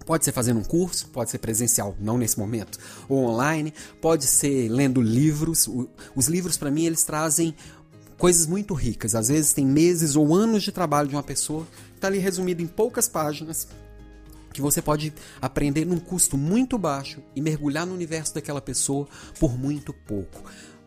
Pode 0.05 0.25
ser 0.25 0.31
fazendo 0.31 0.59
um 0.59 0.63
curso, 0.63 1.07
pode 1.09 1.29
ser 1.29 1.37
presencial, 1.37 1.95
não 1.99 2.17
nesse 2.17 2.37
momento, 2.37 2.77
ou 3.07 3.23
online, 3.25 3.73
pode 4.01 4.25
ser 4.25 4.67
lendo 4.67 4.99
livros. 4.99 5.69
Os 6.15 6.27
livros, 6.27 6.57
para 6.57 6.71
mim, 6.71 6.85
eles 6.85 7.03
trazem 7.03 7.55
coisas 8.21 8.45
muito 8.45 8.75
ricas. 8.75 9.15
Às 9.15 9.29
vezes 9.29 9.51
tem 9.51 9.65
meses 9.65 10.15
ou 10.15 10.35
anos 10.35 10.61
de 10.61 10.71
trabalho 10.71 11.07
de 11.07 11.15
uma 11.15 11.23
pessoa, 11.23 11.65
está 11.95 12.07
ali 12.07 12.19
resumido 12.19 12.61
em 12.61 12.67
poucas 12.67 13.09
páginas, 13.09 13.67
que 14.53 14.61
você 14.61 14.79
pode 14.79 15.11
aprender 15.41 15.85
num 15.85 15.97
custo 15.97 16.37
muito 16.37 16.77
baixo 16.77 17.19
e 17.35 17.41
mergulhar 17.41 17.83
no 17.83 17.95
universo 17.95 18.35
daquela 18.35 18.61
pessoa 18.61 19.07
por 19.39 19.57
muito 19.57 19.91
pouco. 19.91 20.43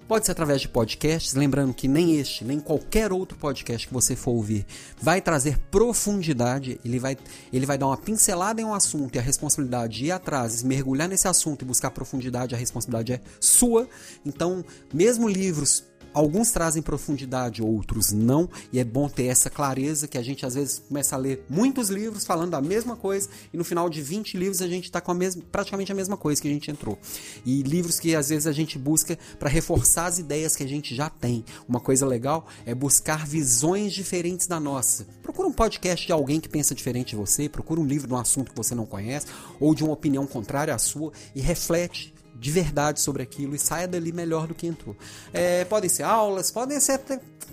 Pode 0.06 0.26
ser 0.26 0.32
através 0.32 0.60
de 0.60 0.68
podcasts, 0.68 1.34
lembrando 1.34 1.74
que 1.74 1.88
nem 1.88 2.20
este, 2.20 2.44
nem 2.44 2.60
qualquer 2.60 3.10
outro 3.10 3.36
podcast 3.36 3.88
que 3.88 3.92
você 3.92 4.14
for 4.14 4.32
ouvir 4.32 4.64
vai 5.02 5.20
trazer 5.20 5.58
profundidade, 5.72 6.78
ele 6.84 7.00
vai, 7.00 7.16
ele 7.52 7.66
vai 7.66 7.76
dar 7.76 7.86
uma 7.86 7.96
pincelada 7.96 8.60
em 8.60 8.64
um 8.64 8.74
assunto 8.74 9.16
e 9.16 9.18
a 9.18 9.22
responsabilidade 9.22 9.96
de 9.96 10.04
ir 10.04 10.12
atrás, 10.12 10.62
mergulhar 10.62 11.08
nesse 11.08 11.26
assunto 11.26 11.62
e 11.62 11.64
buscar 11.64 11.90
profundidade, 11.90 12.54
a 12.54 12.58
responsabilidade 12.58 13.14
é 13.14 13.20
sua. 13.40 13.88
Então, 14.24 14.64
mesmo 14.92 15.26
livros 15.26 15.82
Alguns 16.14 16.52
trazem 16.52 16.80
profundidade, 16.80 17.60
outros 17.60 18.12
não, 18.12 18.48
e 18.72 18.78
é 18.78 18.84
bom 18.84 19.08
ter 19.08 19.24
essa 19.24 19.50
clareza 19.50 20.06
que 20.06 20.16
a 20.16 20.22
gente 20.22 20.46
às 20.46 20.54
vezes 20.54 20.78
começa 20.78 21.16
a 21.16 21.18
ler 21.18 21.44
muitos 21.50 21.90
livros 21.90 22.24
falando 22.24 22.52
da 22.52 22.60
mesma 22.60 22.94
coisa 22.94 23.28
e 23.52 23.56
no 23.56 23.64
final 23.64 23.90
de 23.90 24.00
20 24.00 24.36
livros 24.36 24.62
a 24.62 24.68
gente 24.68 24.84
está 24.84 25.00
com 25.00 25.10
a 25.10 25.14
mesma, 25.14 25.42
praticamente 25.50 25.90
a 25.90 25.94
mesma 25.94 26.16
coisa 26.16 26.40
que 26.40 26.46
a 26.46 26.50
gente 26.52 26.70
entrou. 26.70 26.96
E 27.44 27.64
livros 27.64 27.98
que 27.98 28.14
às 28.14 28.28
vezes 28.28 28.46
a 28.46 28.52
gente 28.52 28.78
busca 28.78 29.18
para 29.40 29.48
reforçar 29.48 30.06
as 30.06 30.20
ideias 30.20 30.54
que 30.54 30.62
a 30.62 30.68
gente 30.68 30.94
já 30.94 31.10
tem. 31.10 31.44
Uma 31.68 31.80
coisa 31.80 32.06
legal 32.06 32.46
é 32.64 32.76
buscar 32.76 33.26
visões 33.26 33.92
diferentes 33.92 34.46
da 34.46 34.60
nossa. 34.60 35.04
Procura 35.20 35.48
um 35.48 35.52
podcast 35.52 36.06
de 36.06 36.12
alguém 36.12 36.38
que 36.38 36.48
pensa 36.48 36.76
diferente 36.76 37.10
de 37.10 37.16
você, 37.16 37.48
procura 37.48 37.80
um 37.80 37.86
livro 37.86 38.06
de 38.06 38.14
um 38.14 38.18
assunto 38.18 38.52
que 38.52 38.56
você 38.56 38.72
não 38.72 38.86
conhece 38.86 39.26
ou 39.58 39.74
de 39.74 39.82
uma 39.82 39.92
opinião 39.92 40.28
contrária 40.28 40.72
à 40.72 40.78
sua 40.78 41.12
e 41.34 41.40
reflete 41.40 42.13
de 42.34 42.50
verdade 42.50 43.00
sobre 43.00 43.22
aquilo 43.22 43.54
e 43.54 43.58
saia 43.58 43.86
dali 43.86 44.12
melhor 44.12 44.46
do 44.46 44.54
que 44.54 44.66
entrou. 44.66 44.96
É, 45.32 45.64
podem 45.64 45.88
ser 45.88 46.02
aulas, 46.02 46.50
podem 46.50 46.78
ser 46.80 47.00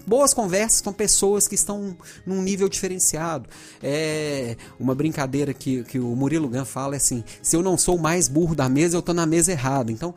boas 0.06 0.34
conversas 0.34 0.82
com 0.82 0.92
pessoas 0.92 1.48
que 1.48 1.56
estão 1.56 1.96
num 2.26 2.42
nível 2.42 2.68
diferenciado. 2.68 3.50
É 3.82 4.56
uma 4.80 4.96
brincadeira 4.96 5.54
que, 5.54 5.84
que 5.84 6.00
o 6.00 6.16
Murilo 6.16 6.50
Gun 6.50 6.66
fala 6.66 6.96
é 6.96 6.98
assim: 6.98 7.24
se 7.42 7.56
eu 7.56 7.62
não 7.62 7.78
sou 7.78 7.96
o 7.96 8.02
mais 8.02 8.28
burro 8.28 8.56
da 8.56 8.68
mesa, 8.68 8.96
eu 8.96 9.00
estou 9.00 9.16
na 9.16 9.26
mesa 9.26 9.52
errada. 9.52 9.92
Então, 9.92 10.14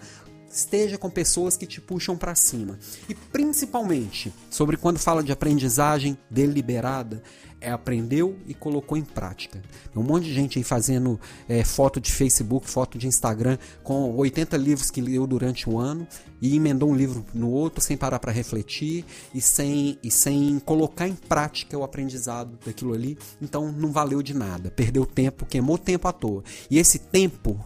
esteja 0.55 0.97
com 0.97 1.11
pessoas 1.11 1.57
que 1.57 1.67
te 1.67 1.81
puxam 1.81 2.17
para 2.17 2.35
cima. 2.35 2.79
E 3.09 3.15
principalmente, 3.15 4.33
sobre 4.49 4.77
quando 4.77 4.99
fala 4.99 5.23
de 5.23 5.33
aprendizagem 5.33 6.17
deliberada, 6.31 7.23
é 7.61 7.71
aprendeu 7.71 8.37
e 8.47 8.53
colocou 8.53 8.97
em 8.97 9.03
prática. 9.03 9.61
Tem 9.93 10.03
um 10.03 10.05
monte 10.05 10.25
de 10.25 10.35
gente 10.35 10.59
aí 10.59 10.63
fazendo 10.63 11.19
é, 11.49 11.65
foto 11.65 11.99
de 11.99 12.13
Facebook, 12.13 12.69
foto 12.69 12.99
de 12.99 13.07
Instagram, 13.07 13.57
com 13.83 14.15
80 14.17 14.57
livros 14.59 14.91
que 14.91 15.01
leu 15.01 15.27
durante 15.27 15.69
um 15.69 15.79
ano 15.79 16.07
e 16.43 16.57
emendou 16.57 16.91
um 16.91 16.95
livro 16.95 17.25
no 17.33 17.51
outro 17.51 17.83
sem 17.83 17.97
parar 17.97 18.19
para 18.19 18.31
refletir 18.31 19.05
e 19.35 19.41
sem, 19.41 19.99
e 20.03 20.11
sem 20.11 20.59
colocar 20.59 21.09
em 21.09 21.15
prática 21.15 21.79
o 21.79 21.83
aprendizado 21.83 22.59
daquilo 22.65 22.93
ali. 22.93 23.17
Então 23.41 23.73
não 23.73 23.91
valeu 23.91 24.23
de 24.23 24.35
nada. 24.35 24.71
Perdeu 24.71 25.07
tempo, 25.07 25.47
queimou 25.47 25.79
tempo 25.79 26.07
à 26.07 26.13
toa. 26.13 26.45
E 26.71 26.79
esse 26.79 26.99
tempo 26.99 27.59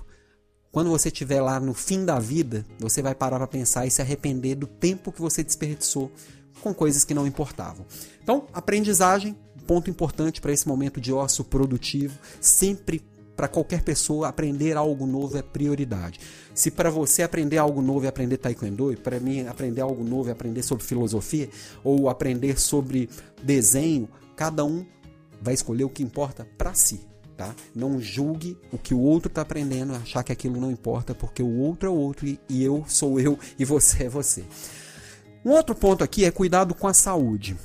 quando 0.70 0.90
você 0.90 1.08
estiver 1.08 1.40
lá 1.40 1.58
no 1.58 1.72
fim 1.72 2.04
da 2.04 2.18
vida, 2.18 2.64
você 2.78 3.00
vai 3.00 3.14
parar 3.14 3.38
para 3.38 3.46
pensar 3.46 3.86
e 3.86 3.90
se 3.90 4.02
arrepender 4.02 4.54
do 4.54 4.66
tempo 4.66 5.10
que 5.10 5.20
você 5.20 5.42
desperdiçou 5.42 6.12
com 6.60 6.74
coisas 6.74 7.04
que 7.04 7.14
não 7.14 7.26
importavam. 7.26 7.86
Então, 8.22 8.46
aprendizagem, 8.52 9.36
ponto 9.66 9.88
importante 9.90 10.40
para 10.40 10.52
esse 10.52 10.68
momento 10.68 11.00
de 11.00 11.12
ócio 11.12 11.44
produtivo, 11.44 12.18
sempre 12.40 13.02
para 13.36 13.46
qualquer 13.46 13.82
pessoa 13.82 14.26
aprender 14.26 14.76
algo 14.76 15.06
novo 15.06 15.38
é 15.38 15.42
prioridade. 15.42 16.18
Se 16.52 16.72
para 16.72 16.90
você 16.90 17.22
aprender 17.22 17.56
algo 17.56 17.80
novo 17.80 18.04
é 18.04 18.08
aprender 18.08 18.36
taekwondo, 18.36 18.92
e 18.92 18.96
para 18.96 19.20
mim 19.20 19.46
aprender 19.46 19.80
algo 19.80 20.02
novo 20.02 20.28
é 20.28 20.32
aprender 20.32 20.62
sobre 20.64 20.84
filosofia 20.84 21.48
ou 21.84 22.08
aprender 22.08 22.58
sobre 22.58 23.08
desenho, 23.40 24.08
cada 24.34 24.64
um 24.64 24.84
vai 25.40 25.54
escolher 25.54 25.84
o 25.84 25.88
que 25.88 26.02
importa 26.02 26.48
para 26.58 26.74
si. 26.74 27.00
Tá? 27.38 27.54
Não 27.72 28.00
julgue 28.00 28.58
o 28.72 28.76
que 28.76 28.92
o 28.92 28.98
outro 28.98 29.28
está 29.28 29.42
aprendendo, 29.42 29.94
achar 29.94 30.24
que 30.24 30.32
aquilo 30.32 30.60
não 30.60 30.72
importa, 30.72 31.14
porque 31.14 31.40
o 31.40 31.58
outro 31.60 31.88
é 31.88 31.90
o 31.90 31.94
outro 31.94 32.26
e 32.26 32.38
eu 32.50 32.84
sou 32.88 33.20
eu 33.20 33.38
e 33.56 33.64
você 33.64 34.06
é 34.06 34.08
você. 34.08 34.44
Um 35.44 35.50
outro 35.50 35.72
ponto 35.72 36.02
aqui 36.02 36.24
é 36.24 36.32
cuidado 36.32 36.74
com 36.74 36.88
a 36.88 36.92
saúde. 36.92 37.56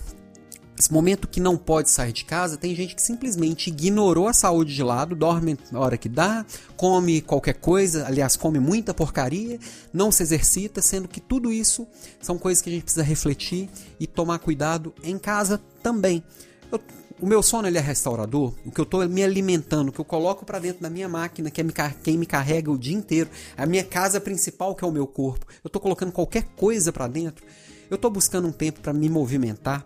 Esse 0.78 0.94
momento 0.94 1.28
que 1.28 1.40
não 1.40 1.58
pode 1.58 1.90
sair 1.90 2.14
de 2.14 2.24
casa, 2.24 2.56
tem 2.56 2.76
gente 2.76 2.94
que 2.94 3.02
simplesmente 3.02 3.72
ignorou 3.72 4.28
a 4.28 4.34
saúde 4.34 4.76
de 4.76 4.84
lado, 4.84 5.16
dorme 5.16 5.58
na 5.72 5.80
hora 5.80 5.98
que 5.98 6.08
dá, 6.08 6.46
come 6.78 7.22
qualquer 7.22 7.56
coisa, 7.56 8.06
aliás, 8.06 8.36
come 8.36 8.60
muita 8.60 8.94
porcaria, 8.94 9.60
não 9.92 10.12
se 10.12 10.22
exercita, 10.22 10.84
sendo 10.84 11.08
que 11.08 11.20
tudo 11.20 11.52
isso 11.52 11.88
são 12.22 12.38
coisas 12.38 12.62
que 12.62 12.70
a 12.70 12.74
gente 12.74 12.84
precisa 12.84 13.04
refletir 13.04 13.72
e 14.00 14.06
tomar 14.06 14.38
cuidado 14.38 14.94
em 15.04 15.18
casa 15.18 15.60
também. 15.82 16.24
Eu, 16.72 16.80
o 17.24 17.26
meu 17.26 17.42
sono 17.42 17.70
ele 17.70 17.78
é 17.78 17.82
restaurador, 17.82 18.54
o 18.66 18.70
que 18.70 18.82
eu 18.82 18.84
estou 18.84 19.08
me 19.08 19.24
alimentando, 19.24 19.88
o 19.88 19.92
que 19.94 20.02
eu 20.02 20.04
coloco 20.04 20.46
para 20.46 20.60
dentro 20.60 20.82
da 20.82 20.90
minha 20.90 21.08
máquina, 21.08 21.50
que 21.50 21.62
é 21.62 21.66
quem 22.04 22.18
me 22.18 22.26
carrega 22.26 22.70
o 22.70 22.78
dia 22.78 22.94
inteiro, 22.94 23.30
a 23.56 23.66
minha 23.66 23.86
casa 23.86 24.20
principal, 24.20 24.76
que 24.76 24.84
é 24.84 24.88
o 24.88 24.92
meu 24.92 25.08
corpo, 25.08 25.46
eu 25.64 25.70
estou 25.70 25.82
colocando 25.82 26.12
qualquer 26.12 26.44
coisa 26.58 26.92
para 26.92 27.08
dentro, 27.08 27.46
eu 27.90 27.96
estou 27.96 28.12
buscando 28.12 28.46
um 28.46 28.52
tempo 28.52 28.82
para 28.82 28.92
me 28.92 29.08
movimentar 29.08 29.86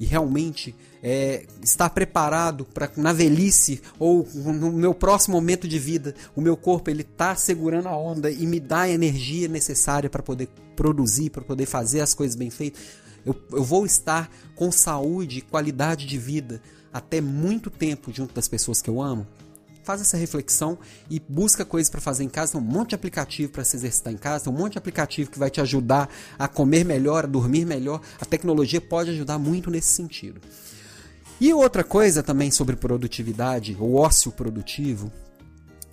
e 0.00 0.06
realmente 0.06 0.74
é, 1.02 1.44
estar 1.62 1.90
preparado 1.90 2.64
para 2.64 2.90
na 2.96 3.12
velhice 3.12 3.82
ou 3.98 4.26
no 4.34 4.72
meu 4.72 4.94
próximo 4.94 5.34
momento 5.34 5.68
de 5.68 5.78
vida, 5.78 6.14
o 6.34 6.40
meu 6.40 6.56
corpo 6.56 6.88
ele 6.88 7.02
está 7.02 7.36
segurando 7.36 7.88
a 7.88 7.96
onda 7.98 8.30
e 8.30 8.46
me 8.46 8.58
dá 8.58 8.82
a 8.82 8.90
energia 8.90 9.46
necessária 9.46 10.08
para 10.08 10.22
poder 10.22 10.48
produzir, 10.74 11.28
para 11.28 11.42
poder 11.42 11.66
fazer 11.66 12.00
as 12.00 12.14
coisas 12.14 12.34
bem 12.34 12.48
feitas. 12.48 12.80
Eu, 13.26 13.36
eu 13.52 13.62
vou 13.62 13.84
estar 13.84 14.30
com 14.54 14.72
saúde 14.72 15.40
e 15.40 15.42
qualidade 15.42 16.06
de 16.06 16.16
vida 16.16 16.62
até 16.92 17.20
muito 17.20 17.70
tempo 17.70 18.12
junto 18.12 18.34
das 18.34 18.48
pessoas 18.48 18.80
que 18.82 18.88
eu 18.88 19.00
amo 19.00 19.26
faz 19.88 20.02
essa 20.02 20.18
reflexão 20.18 20.78
e 21.08 21.18
busca 21.18 21.64
coisas 21.64 21.88
para 21.88 21.98
fazer 21.98 22.22
em 22.22 22.28
casa. 22.28 22.52
Tem 22.52 22.60
um 22.60 22.64
monte 22.64 22.90
de 22.90 22.94
aplicativo 22.94 23.50
para 23.50 23.64
se 23.64 23.74
exercitar 23.74 24.12
em 24.12 24.18
casa, 24.18 24.44
tem 24.44 24.52
um 24.52 24.56
monte 24.56 24.72
de 24.72 24.78
aplicativo 24.78 25.30
que 25.30 25.38
vai 25.38 25.48
te 25.48 25.62
ajudar 25.62 26.10
a 26.38 26.46
comer 26.46 26.84
melhor, 26.84 27.24
a 27.24 27.26
dormir 27.26 27.64
melhor. 27.64 28.02
A 28.20 28.26
tecnologia 28.26 28.82
pode 28.82 29.08
ajudar 29.12 29.38
muito 29.38 29.70
nesse 29.70 29.88
sentido. 29.88 30.42
E 31.40 31.54
outra 31.54 31.82
coisa 31.82 32.22
também 32.22 32.50
sobre 32.50 32.76
produtividade, 32.76 33.78
o 33.80 33.94
ócio 33.94 34.30
produtivo, 34.30 35.10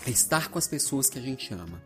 é 0.05 0.09
estar 0.09 0.49
com 0.49 0.59
as 0.59 0.67
pessoas 0.67 1.09
que 1.09 1.17
a 1.17 1.21
gente 1.21 1.53
ama. 1.53 1.81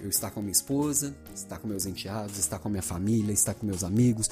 Eu 0.00 0.08
estar 0.08 0.30
com 0.30 0.40
minha 0.40 0.52
esposa, 0.52 1.12
estar 1.34 1.58
com 1.58 1.66
meus 1.66 1.86
enteados, 1.86 2.38
estar 2.38 2.60
com 2.60 2.68
minha 2.68 2.82
família, 2.82 3.32
estar 3.32 3.54
com 3.54 3.66
meus 3.66 3.82
amigos. 3.82 4.30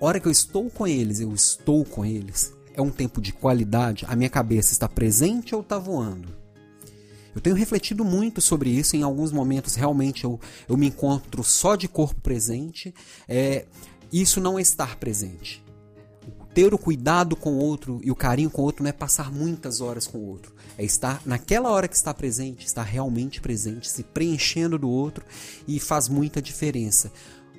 Hora 0.00 0.18
que 0.18 0.26
eu 0.26 0.32
estou 0.32 0.68
com 0.68 0.84
eles, 0.84 1.20
eu 1.20 1.32
estou 1.32 1.84
com 1.84 2.04
eles 2.04 2.56
é 2.76 2.82
um 2.82 2.90
tempo 2.90 3.20
de 3.20 3.32
qualidade? 3.32 4.04
A 4.06 4.14
minha 4.14 4.30
cabeça 4.30 4.72
está 4.72 4.88
presente 4.88 5.54
ou 5.54 5.62
está 5.62 5.78
voando? 5.78 6.28
Eu 7.34 7.40
tenho 7.40 7.56
refletido 7.56 8.04
muito 8.04 8.40
sobre 8.40 8.70
isso. 8.70 8.96
Em 8.96 9.02
alguns 9.02 9.32
momentos, 9.32 9.74
realmente, 9.74 10.24
eu, 10.24 10.38
eu 10.68 10.76
me 10.76 10.86
encontro 10.86 11.42
só 11.42 11.74
de 11.74 11.88
corpo 11.88 12.20
presente. 12.20 12.94
É, 13.28 13.66
isso 14.12 14.40
não 14.40 14.58
é 14.58 14.62
estar 14.62 14.96
presente. 14.96 15.62
Ter 16.54 16.72
o 16.72 16.78
cuidado 16.78 17.36
com 17.36 17.52
o 17.52 17.58
outro 17.58 18.00
e 18.02 18.10
o 18.10 18.14
carinho 18.14 18.48
com 18.48 18.62
o 18.62 18.64
outro 18.64 18.82
não 18.82 18.88
é 18.88 18.92
passar 18.92 19.30
muitas 19.30 19.82
horas 19.82 20.06
com 20.06 20.16
o 20.16 20.26
outro. 20.26 20.54
É 20.78 20.84
estar 20.84 21.20
naquela 21.26 21.70
hora 21.70 21.88
que 21.88 21.96
está 21.96 22.14
presente, 22.14 22.66
estar 22.66 22.82
realmente 22.82 23.40
presente, 23.42 23.90
se 23.90 24.02
preenchendo 24.02 24.78
do 24.78 24.88
outro 24.88 25.22
e 25.68 25.78
faz 25.78 26.08
muita 26.08 26.40
diferença. 26.40 27.12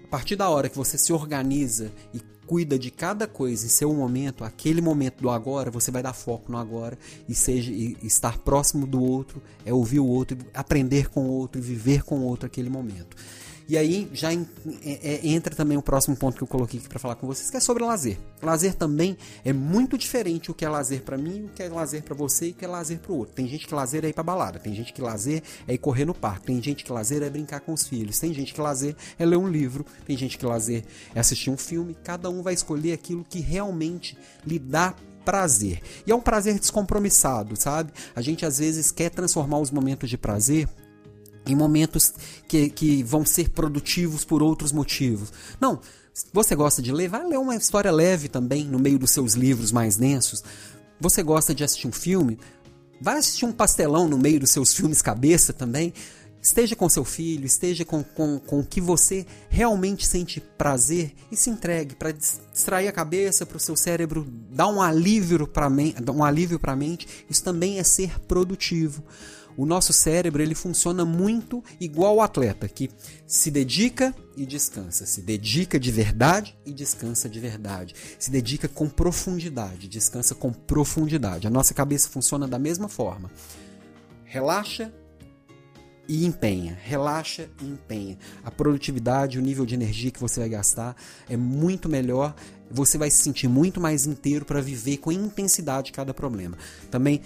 A 0.07 0.09
partir 0.09 0.37
da 0.37 0.49
hora 0.49 0.69
que 0.69 0.77
você 0.77 0.97
se 0.97 1.11
organiza 1.11 1.91
e 2.13 2.21
cuida 2.47 2.79
de 2.79 2.89
cada 2.89 3.27
coisa 3.27 3.65
em 3.65 3.69
seu 3.69 3.93
momento, 3.93 4.45
aquele 4.45 4.79
momento 4.79 5.21
do 5.21 5.29
agora, 5.29 5.69
você 5.69 5.91
vai 5.91 6.01
dar 6.01 6.13
foco 6.13 6.49
no 6.49 6.57
agora 6.57 6.97
e 7.27 7.35
seja 7.35 7.69
e 7.73 7.97
estar 8.01 8.37
próximo 8.37 8.87
do 8.87 9.03
outro, 9.03 9.43
é 9.65 9.73
ouvir 9.73 9.99
o 9.99 10.07
outro, 10.07 10.37
aprender 10.53 11.09
com 11.09 11.27
o 11.27 11.29
outro 11.29 11.59
e 11.59 11.61
viver 11.61 12.03
com 12.03 12.19
o 12.19 12.23
outro 12.23 12.45
aquele 12.45 12.69
momento. 12.69 13.17
E 13.67 13.77
aí 13.77 14.09
já 14.13 14.31
é, 14.31 14.37
é, 14.83 15.27
entra 15.27 15.53
também 15.53 15.77
o 15.77 15.81
próximo 15.81 16.15
ponto 16.15 16.37
que 16.37 16.43
eu 16.43 16.47
coloquei 16.47 16.79
aqui 16.79 16.87
para 16.87 16.99
falar 16.99 17.15
com 17.15 17.27
vocês, 17.27 17.49
que 17.49 17.57
é 17.57 17.59
sobre 17.59 17.83
lazer. 17.83 18.17
Lazer 18.41 18.73
também 18.73 19.17
é 19.43 19.51
muito 19.51 19.97
diferente 19.97 20.49
o 20.49 20.53
que 20.53 20.63
é 20.63 20.69
lazer 20.69 21.01
para 21.01 21.17
mim, 21.17 21.45
o 21.45 21.49
que 21.49 21.61
é 21.61 21.67
lazer 21.67 22.01
para 22.03 22.15
você 22.15 22.47
e 22.47 22.51
o 22.51 22.53
que 22.53 22.63
é 22.63 22.67
lazer 22.67 22.99
para 22.99 23.11
o 23.11 23.17
outro. 23.17 23.35
Tem 23.35 23.47
gente 23.47 23.67
que 23.67 23.73
lazer 23.73 24.05
é 24.05 24.09
ir 24.09 24.13
para 24.13 24.23
balada, 24.23 24.57
tem 24.57 24.73
gente 24.73 24.93
que 24.93 25.01
lazer 25.01 25.43
é 25.67 25.73
ir 25.73 25.77
correr 25.77 26.05
no 26.05 26.13
parque, 26.13 26.47
tem 26.47 26.63
gente 26.63 26.85
que 26.85 26.91
lazer 26.91 27.21
é 27.21 27.29
brincar 27.29 27.59
com 27.59 27.73
os 27.73 27.85
filhos, 27.85 28.19
tem 28.19 28.33
gente 28.33 28.53
que 28.53 28.61
lazer 28.61 28.95
é 29.19 29.25
ler 29.25 29.37
um 29.37 29.47
livro, 29.47 29.85
tem 30.05 30.17
gente 30.17 30.37
que 30.37 30.45
lazer 30.45 30.85
é 31.13 31.19
assistir 31.19 31.49
um 31.49 31.57
filme. 31.57 31.97
Cada 32.03 32.29
um 32.29 32.41
vai 32.41 32.53
escolher 32.53 32.93
aquilo 32.93 33.25
que 33.27 33.39
realmente 33.39 34.17
lhe 34.45 34.59
dá 34.59 34.95
prazer. 35.25 35.81
E 36.05 36.11
é 36.11 36.15
um 36.15 36.21
prazer 36.21 36.57
descompromissado, 36.57 37.59
sabe? 37.59 37.91
A 38.15 38.21
gente 38.21 38.45
às 38.45 38.59
vezes 38.59 38.91
quer 38.91 39.09
transformar 39.09 39.59
os 39.59 39.71
momentos 39.71 40.09
de 40.09 40.17
prazer 40.17 40.69
em 41.51 41.55
momentos 41.55 42.13
que, 42.47 42.69
que 42.69 43.03
vão 43.03 43.25
ser 43.25 43.49
produtivos 43.49 44.23
por 44.25 44.41
outros 44.41 44.71
motivos. 44.71 45.31
Não, 45.59 45.79
você 46.33 46.55
gosta 46.55 46.81
de 46.81 46.91
ler, 46.91 47.09
vai 47.09 47.23
ler 47.25 47.37
uma 47.37 47.55
história 47.55 47.91
leve 47.91 48.27
também 48.27 48.65
no 48.65 48.79
meio 48.79 48.97
dos 48.97 49.11
seus 49.11 49.33
livros 49.33 49.71
mais 49.71 49.97
densos. 49.97 50.43
Você 50.99 51.21
gosta 51.21 51.53
de 51.53 51.63
assistir 51.63 51.87
um 51.87 51.91
filme, 51.91 52.39
vai 52.99 53.17
assistir 53.17 53.45
um 53.45 53.51
pastelão 53.51 54.07
no 54.07 54.17
meio 54.17 54.39
dos 54.39 54.49
seus 54.49 54.73
filmes 54.73 55.01
cabeça 55.01 55.53
também. 55.53 55.93
Esteja 56.41 56.75
com 56.75 56.87
seu 56.87 57.03
filho, 57.03 57.45
esteja 57.45 57.83
com, 57.83 58.03
com, 58.03 58.39
com 58.39 58.59
o 58.59 58.65
que 58.65 58.79
você 58.79 59.25
realmente 59.49 60.07
sente 60.07 60.39
prazer 60.39 61.13
e 61.31 61.35
se 61.35 61.49
entregue 61.49 61.93
para 61.93 62.11
distrair 62.11 62.87
a 62.87 62.91
cabeça, 62.91 63.45
para 63.45 63.57
o 63.57 63.59
seu 63.59 63.75
cérebro 63.75 64.25
dar 64.51 64.67
um 64.67 64.81
alívio 64.81 65.47
para 65.47 65.67
um 65.67 66.23
a 66.71 66.75
mente. 66.75 67.07
Isso 67.29 67.43
também 67.43 67.79
é 67.79 67.83
ser 67.83 68.19
produtivo 68.21 69.03
o 69.57 69.65
nosso 69.65 69.91
cérebro 69.91 70.41
ele 70.41 70.53
funciona 70.53 71.03
muito 71.03 71.63
igual 71.79 72.17
o 72.17 72.21
atleta 72.21 72.67
que 72.67 72.91
se 73.25 73.49
dedica 73.49 74.15
e 74.37 74.45
descansa, 74.45 75.07
se 75.07 75.21
dedica 75.21 75.79
de 75.79 75.91
verdade 75.91 76.55
e 76.63 76.71
descansa 76.71 77.27
de 77.27 77.39
verdade, 77.39 77.95
se 78.19 78.29
dedica 78.29 78.67
com 78.67 78.87
profundidade, 78.87 79.87
descansa 79.87 80.35
com 80.35 80.53
profundidade. 80.53 81.47
A 81.47 81.49
nossa 81.49 81.73
cabeça 81.73 82.07
funciona 82.07 82.47
da 82.47 82.59
mesma 82.59 82.87
forma. 82.87 83.31
Relaxa 84.23 84.93
e 86.07 86.25
empenha, 86.25 86.77
relaxa 86.83 87.49
e 87.61 87.65
empenha. 87.65 88.17
A 88.43 88.51
produtividade, 88.51 89.39
o 89.39 89.41
nível 89.41 89.65
de 89.65 89.73
energia 89.73 90.11
que 90.11 90.19
você 90.19 90.39
vai 90.39 90.49
gastar 90.49 90.95
é 91.27 91.35
muito 91.35 91.89
melhor. 91.89 92.35
Você 92.69 92.97
vai 92.97 93.09
se 93.09 93.23
sentir 93.23 93.47
muito 93.47 93.81
mais 93.81 94.05
inteiro 94.05 94.45
para 94.45 94.61
viver 94.61 94.97
com 94.97 95.11
intensidade 95.11 95.91
cada 95.91 96.13
problema. 96.13 96.57
Também 96.91 97.21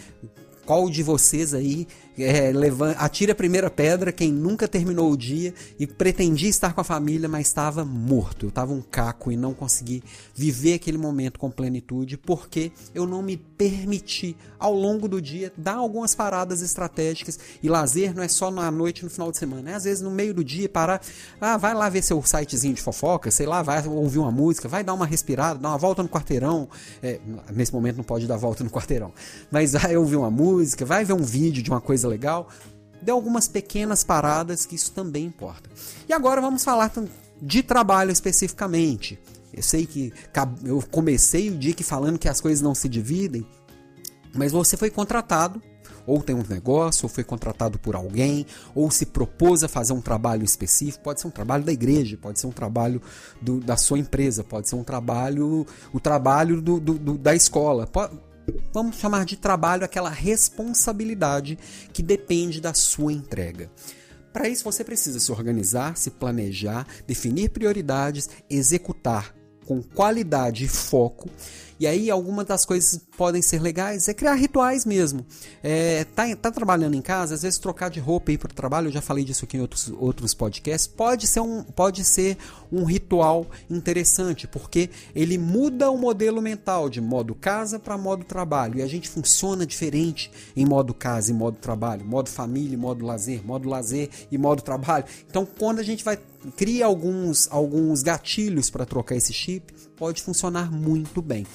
qual 0.65 0.89
de 0.89 1.03
vocês 1.03 1.53
aí 1.53 1.87
é, 2.17 2.51
levanta, 2.51 2.99
atira 2.99 3.31
a 3.31 3.35
primeira 3.35 3.69
pedra, 3.69 4.11
quem 4.11 4.31
nunca 4.31 4.67
terminou 4.67 5.11
o 5.11 5.17
dia 5.17 5.53
e 5.79 5.87
pretendia 5.87 6.49
estar 6.49 6.73
com 6.73 6.81
a 6.81 6.83
família, 6.83 7.29
mas 7.29 7.47
estava 7.47 7.85
morto. 7.85 8.45
Eu 8.45 8.49
estava 8.49 8.73
um 8.73 8.81
caco 8.81 9.31
e 9.31 9.37
não 9.37 9.53
consegui 9.53 10.03
viver 10.35 10.75
aquele 10.75 10.97
momento 10.97 11.39
com 11.39 11.49
plenitude 11.49 12.17
porque 12.17 12.71
eu 12.93 13.05
não 13.05 13.21
me 13.21 13.37
permiti 13.37 14.35
ao 14.59 14.73
longo 14.73 15.07
do 15.07 15.21
dia 15.21 15.51
dar 15.57 15.75
algumas 15.75 16.13
paradas 16.13 16.61
estratégicas. 16.61 17.39
E 17.63 17.69
lazer 17.69 18.13
não 18.13 18.23
é 18.23 18.27
só 18.27 18.51
na 18.51 18.69
noite 18.69 19.03
no 19.03 19.09
final 19.09 19.31
de 19.31 19.37
semana, 19.37 19.71
é 19.71 19.73
às 19.73 19.83
vezes 19.85 20.01
no 20.01 20.11
meio 20.11 20.33
do 20.33 20.43
dia 20.43 20.69
parar, 20.69 21.01
ah, 21.39 21.57
vai 21.57 21.73
lá 21.73 21.89
ver 21.89 22.03
seu 22.03 22.21
sitezinho 22.23 22.73
de 22.73 22.81
fofoca, 22.81 23.31
sei 23.31 23.45
lá, 23.45 23.63
vai 23.63 23.85
ouvir 23.87 24.19
uma 24.19 24.31
música, 24.31 24.67
vai 24.67 24.83
dar 24.83 24.93
uma 24.93 25.05
respirada, 25.05 25.59
dar 25.59 25.69
uma 25.69 25.77
volta 25.77 26.03
no 26.03 26.09
quarteirão. 26.09 26.69
É, 27.01 27.19
nesse 27.51 27.73
momento 27.73 27.97
não 27.97 28.03
pode 28.03 28.27
dar 28.27 28.37
volta 28.37 28.63
no 28.63 28.69
quarteirão, 28.69 29.11
mas 29.49 29.73
vai 29.73 29.97
ouvir 29.97 30.17
uma 30.17 30.31
música, 30.31 30.85
vai 30.85 31.03
ver 31.03 31.13
um 31.13 31.23
vídeo 31.23 31.63
de 31.63 31.69
uma 31.69 31.81
coisa 31.81 32.07
legal. 32.11 32.49
Dê 33.01 33.11
algumas 33.11 33.47
pequenas 33.47 34.03
paradas 34.03 34.65
que 34.65 34.75
isso 34.75 34.91
também 34.91 35.25
importa. 35.25 35.69
E 36.07 36.13
agora 36.13 36.39
vamos 36.39 36.63
falar 36.63 36.91
de 37.41 37.63
trabalho 37.63 38.11
especificamente. 38.11 39.19
Eu 39.53 39.63
sei 39.63 39.85
que 39.85 40.13
eu 40.63 40.81
comecei 40.89 41.49
o 41.49 41.57
dia 41.57 41.75
falando 41.83 42.19
que 42.19 42.29
as 42.29 42.39
coisas 42.39 42.61
não 42.61 42.73
se 42.75 42.87
dividem, 42.87 43.45
mas 44.33 44.51
você 44.51 44.77
foi 44.77 44.89
contratado, 44.89 45.61
ou 46.05 46.21
tem 46.21 46.35
um 46.35 46.43
negócio, 46.47 47.05
ou 47.05 47.09
foi 47.09 47.23
contratado 47.23 47.77
por 47.77 47.95
alguém, 47.95 48.45
ou 48.73 48.89
se 48.89 49.05
propôs 49.05 49.63
a 49.63 49.67
fazer 49.67 49.93
um 49.93 50.01
trabalho 50.01 50.43
específico. 50.43 51.03
Pode 51.03 51.21
ser 51.21 51.27
um 51.27 51.31
trabalho 51.31 51.63
da 51.63 51.71
igreja, 51.71 52.17
pode 52.17 52.39
ser 52.39 52.47
um 52.47 52.51
trabalho 52.51 53.01
do, 53.41 53.59
da 53.59 53.75
sua 53.75 53.99
empresa, 53.99 54.43
pode 54.43 54.69
ser 54.69 54.75
um 54.75 54.83
trabalho, 54.83 55.65
o 55.91 55.99
trabalho 55.99 56.61
do, 56.61 56.79
do, 56.79 57.17
da 57.17 57.35
escola. 57.35 57.85
Pode, 57.85 58.17
vamos 58.73 58.97
chamar 58.97 59.25
de 59.25 59.37
trabalho 59.37 59.83
aquela 59.83 60.09
responsabilidade 60.09 61.57
que 61.93 62.01
depende 62.01 62.61
da 62.61 62.73
sua 62.73 63.13
entrega. 63.13 63.69
Para 64.31 64.47
isso 64.47 64.63
você 64.63 64.83
precisa 64.83 65.19
se 65.19 65.31
organizar, 65.31 65.97
se 65.97 66.09
planejar, 66.09 66.87
definir 67.05 67.49
prioridades, 67.49 68.29
executar 68.49 69.35
com 69.65 69.81
qualidade 69.81 70.65
e 70.65 70.67
foco 70.67 71.29
e 71.81 71.87
aí, 71.87 72.11
algumas 72.11 72.45
das 72.45 72.63
coisas 72.63 73.01
podem 73.17 73.41
ser 73.41 73.59
legais 73.59 74.07
é 74.07 74.13
criar 74.13 74.35
rituais 74.35 74.85
mesmo. 74.85 75.25
É, 75.63 76.03
tá, 76.03 76.35
tá 76.35 76.51
trabalhando 76.51 76.93
em 76.93 77.01
casa, 77.01 77.33
às 77.33 77.41
vezes 77.41 77.57
trocar 77.57 77.89
de 77.89 77.99
roupa 77.99 78.29
e 78.29 78.35
ir 78.35 78.37
para 78.37 78.51
o 78.51 78.53
trabalho, 78.53 78.89
eu 78.89 78.91
já 78.91 79.01
falei 79.01 79.23
disso 79.23 79.45
aqui 79.45 79.57
em 79.57 79.61
outros, 79.61 79.91
outros 79.97 80.35
podcasts, 80.35 80.85
pode 80.85 81.25
ser, 81.25 81.39
um, 81.39 81.63
pode 81.63 82.03
ser 82.03 82.37
um 82.71 82.83
ritual 82.83 83.47
interessante, 83.67 84.47
porque 84.47 84.91
ele 85.15 85.39
muda 85.39 85.89
o 85.89 85.97
modelo 85.97 86.39
mental 86.39 86.87
de 86.87 87.01
modo 87.01 87.33
casa 87.33 87.79
para 87.79 87.97
modo 87.97 88.23
trabalho. 88.25 88.77
E 88.77 88.83
a 88.83 88.87
gente 88.87 89.09
funciona 89.09 89.65
diferente 89.65 90.31
em 90.55 90.67
modo 90.67 90.93
casa 90.93 91.31
e 91.31 91.33
modo 91.33 91.57
trabalho, 91.57 92.05
modo 92.05 92.29
família 92.29 92.77
modo 92.77 93.03
lazer, 93.05 93.43
modo 93.43 93.67
lazer 93.67 94.07
e 94.31 94.37
modo 94.37 94.61
trabalho. 94.61 95.05
Então, 95.27 95.45
quando 95.45 95.79
a 95.79 95.83
gente 95.83 96.03
vai 96.03 96.19
cria 96.55 96.85
alguns, 96.85 97.47
alguns 97.51 98.01
gatilhos 98.01 98.69
para 98.69 98.85
trocar 98.85 99.15
esse 99.15 99.33
chip, 99.33 99.73
pode 99.95 100.21
funcionar 100.21 100.71
muito 100.71 101.21
bem. 101.21 101.45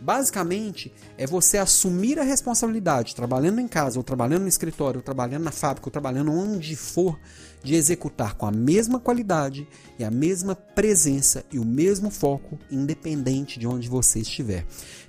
Basicamente, 0.00 0.92
é 1.16 1.26
você 1.26 1.56
assumir 1.56 2.18
a 2.18 2.22
responsabilidade, 2.22 3.14
trabalhando 3.14 3.60
em 3.60 3.66
casa, 3.66 3.98
ou 3.98 4.02
trabalhando 4.02 4.42
no 4.42 4.48
escritório, 4.48 4.98
ou 4.98 5.02
trabalhando 5.02 5.44
na 5.44 5.50
fábrica, 5.50 5.88
ou 5.88 5.90
trabalhando 5.90 6.30
onde 6.30 6.76
for, 6.76 7.18
de 7.62 7.74
executar 7.74 8.34
com 8.34 8.44
a 8.44 8.50
mesma 8.50 9.00
qualidade 9.00 9.66
e 9.98 10.04
a 10.04 10.10
mesma 10.10 10.54
presença 10.54 11.42
e 11.50 11.58
o 11.58 11.64
mesmo 11.64 12.10
foco, 12.10 12.58
independente 12.70 13.58
de 13.58 13.66
onde 13.66 13.88
você 13.88 14.20
estiver. 14.20 14.66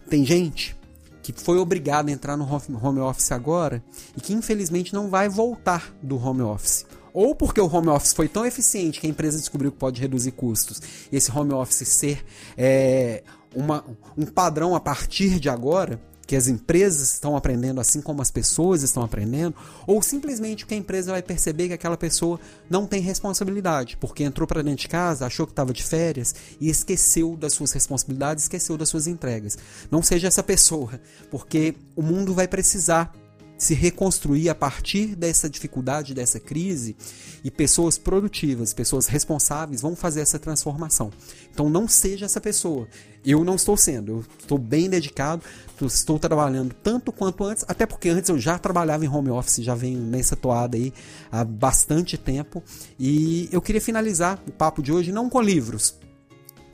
Tem 0.09 0.24
gente 0.24 0.77
que 1.21 1.33
foi 1.33 1.57
obrigada 1.57 2.09
a 2.09 2.13
entrar 2.13 2.38
no 2.38 2.47
home 2.47 3.00
office 3.00 3.31
agora 3.31 3.83
e 4.15 4.21
que 4.21 4.31
infelizmente 4.31 4.93
não 4.93 5.09
vai 5.09 5.27
voltar 5.27 5.93
do 6.01 6.17
home 6.17 6.43
office 6.43 6.85
ou 7.15 7.34
porque 7.34 7.62
o 7.62 7.74
home 7.74 7.88
office 7.88 8.13
foi 8.13 8.27
tão 8.27 8.45
eficiente 8.45 9.00
que 9.00 9.07
a 9.07 9.10
empresa 9.10 9.38
descobriu 9.38 9.72
que 9.72 9.77
pode 9.77 10.01
reduzir 10.01 10.31
custos, 10.31 10.81
e 11.12 11.15
esse 11.15 11.31
home 11.31 11.53
office 11.53 11.88
ser 11.88 12.24
é, 12.57 13.24
uma, 13.55 13.84
um 14.17 14.25
padrão 14.25 14.75
a 14.75 14.79
partir 14.79 15.39
de 15.39 15.50
agora, 15.50 16.00
que 16.27 16.36
as 16.36 16.48
empresas 16.48 17.13
estão 17.13 17.38
aprendendo 17.38 17.79
assim 17.79 18.01
como 18.01 18.22
as 18.22 18.31
pessoas 18.31 18.81
estão 18.81 19.03
aprendendo, 19.03 19.55
ou 19.86 20.01
simplesmente 20.01 20.65
que 20.65 20.74
a 20.74 20.77
empresa 20.77 21.12
vai 21.12 21.22
perceber 21.22 21.67
que 21.67 21.74
aquela 21.74 21.95
pessoa 21.95 22.39
não 22.69 22.86
tem 22.86 23.01
responsabilidade, 23.01 23.95
porque 23.98 24.24
entrou 24.24 24.48
para 24.48 24.62
dentro 24.62 24.81
de 24.81 24.88
casa, 24.88 25.25
achou 25.25 25.45
que 25.45 25.51
estava 25.51 25.72
de 25.72 25.84
férias 25.84 26.34
e 26.60 26.69
esqueceu 26.69 27.38
das 27.38 27.53
suas 27.53 27.72
responsabilidades, 27.72 28.45
esqueceu 28.45 28.77
das 28.77 28.89
suas 28.89 29.07
entregas. 29.07 29.57
Não 29.89 30.01
seja 30.01 30.27
essa 30.27 30.43
pessoa, 30.43 31.00
porque 31.29 31.75
o 31.95 32.01
mundo 32.01 32.34
vai 32.34 32.48
precisar 32.48 33.13
se 33.57 33.74
reconstruir 33.74 34.50
a 34.50 34.55
partir 34.55 35.15
dessa 35.15 35.50
dificuldade, 35.50 36.13
dessa 36.13 36.39
crise, 36.39 36.95
e 37.43 37.51
pessoas 37.51 37.97
produtivas, 37.97 38.74
pessoas 38.74 39.07
responsáveis 39.07 39.81
vão 39.81 39.95
fazer 39.95 40.21
essa 40.21 40.39
transformação. 40.39 41.12
Então 41.51 41.69
não 41.69 41.88
seja 41.88 42.25
essa 42.25 42.41
pessoa. 42.41 42.88
Eu 43.25 43.43
não 43.43 43.55
estou 43.55 43.77
sendo, 43.77 44.12
eu 44.12 44.25
estou 44.39 44.57
bem 44.57 44.89
dedicado, 44.89 45.43
estou 45.81 46.19
trabalhando 46.19 46.75
tanto 46.83 47.12
quanto 47.12 47.43
antes, 47.43 47.63
até 47.67 47.85
porque 47.85 48.09
antes 48.09 48.29
eu 48.29 48.39
já 48.39 48.57
trabalhava 48.57 49.05
em 49.05 49.07
home 49.07 49.29
office, 49.29 49.63
já 49.63 49.74
venho 49.74 50.00
nessa 50.00 50.35
toada 50.35 50.77
aí 50.77 50.93
há 51.31 51.43
bastante 51.43 52.17
tempo, 52.17 52.63
e 53.00 53.50
eu 53.51 53.62
queria 53.62 53.81
finalizar 53.81 54.39
o 54.47 54.51
papo 54.51 54.81
de 54.83 54.91
hoje 54.91 55.12
não 55.12 55.29
com 55.29 55.41
livros, 55.41 55.97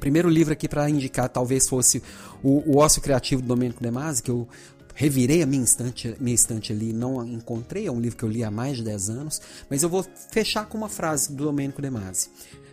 primeiro 0.02 0.28
livro 0.28 0.52
aqui 0.52 0.68
para 0.68 0.90
indicar 0.90 1.30
talvez 1.30 1.70
fosse 1.70 2.02
o, 2.44 2.72
o 2.72 2.78
Ócio 2.78 3.02
Criativo 3.02 3.42
do 3.42 3.48
Domênico 3.48 3.82
De 3.82 3.92
Masi, 3.92 4.24
que 4.24 4.32
eu 4.32 4.48
revirei 4.96 5.42
a 5.42 5.46
minha 5.46 5.64
estante, 5.64 6.16
minha 6.20 6.36
estante 6.36 6.72
ali, 6.72 6.94
não 6.94 7.26
encontrei, 7.26 7.88
é 7.88 7.92
um 7.92 8.00
livro 8.00 8.18
que 8.18 8.24
eu 8.24 8.30
li 8.30 8.44
há 8.44 8.52
mais 8.52 8.78
de 8.78 8.84
10 8.84 9.10
anos, 9.10 9.42
mas 9.70 9.84
eu 9.84 9.90
vou 9.90 10.06
fechar 10.32 10.66
com 10.66 10.78
uma 10.78 10.90
frase 10.90 11.32
do 11.32 11.46
Domênico 11.46 11.82
De 11.82 11.90
Masi. 11.90 12.30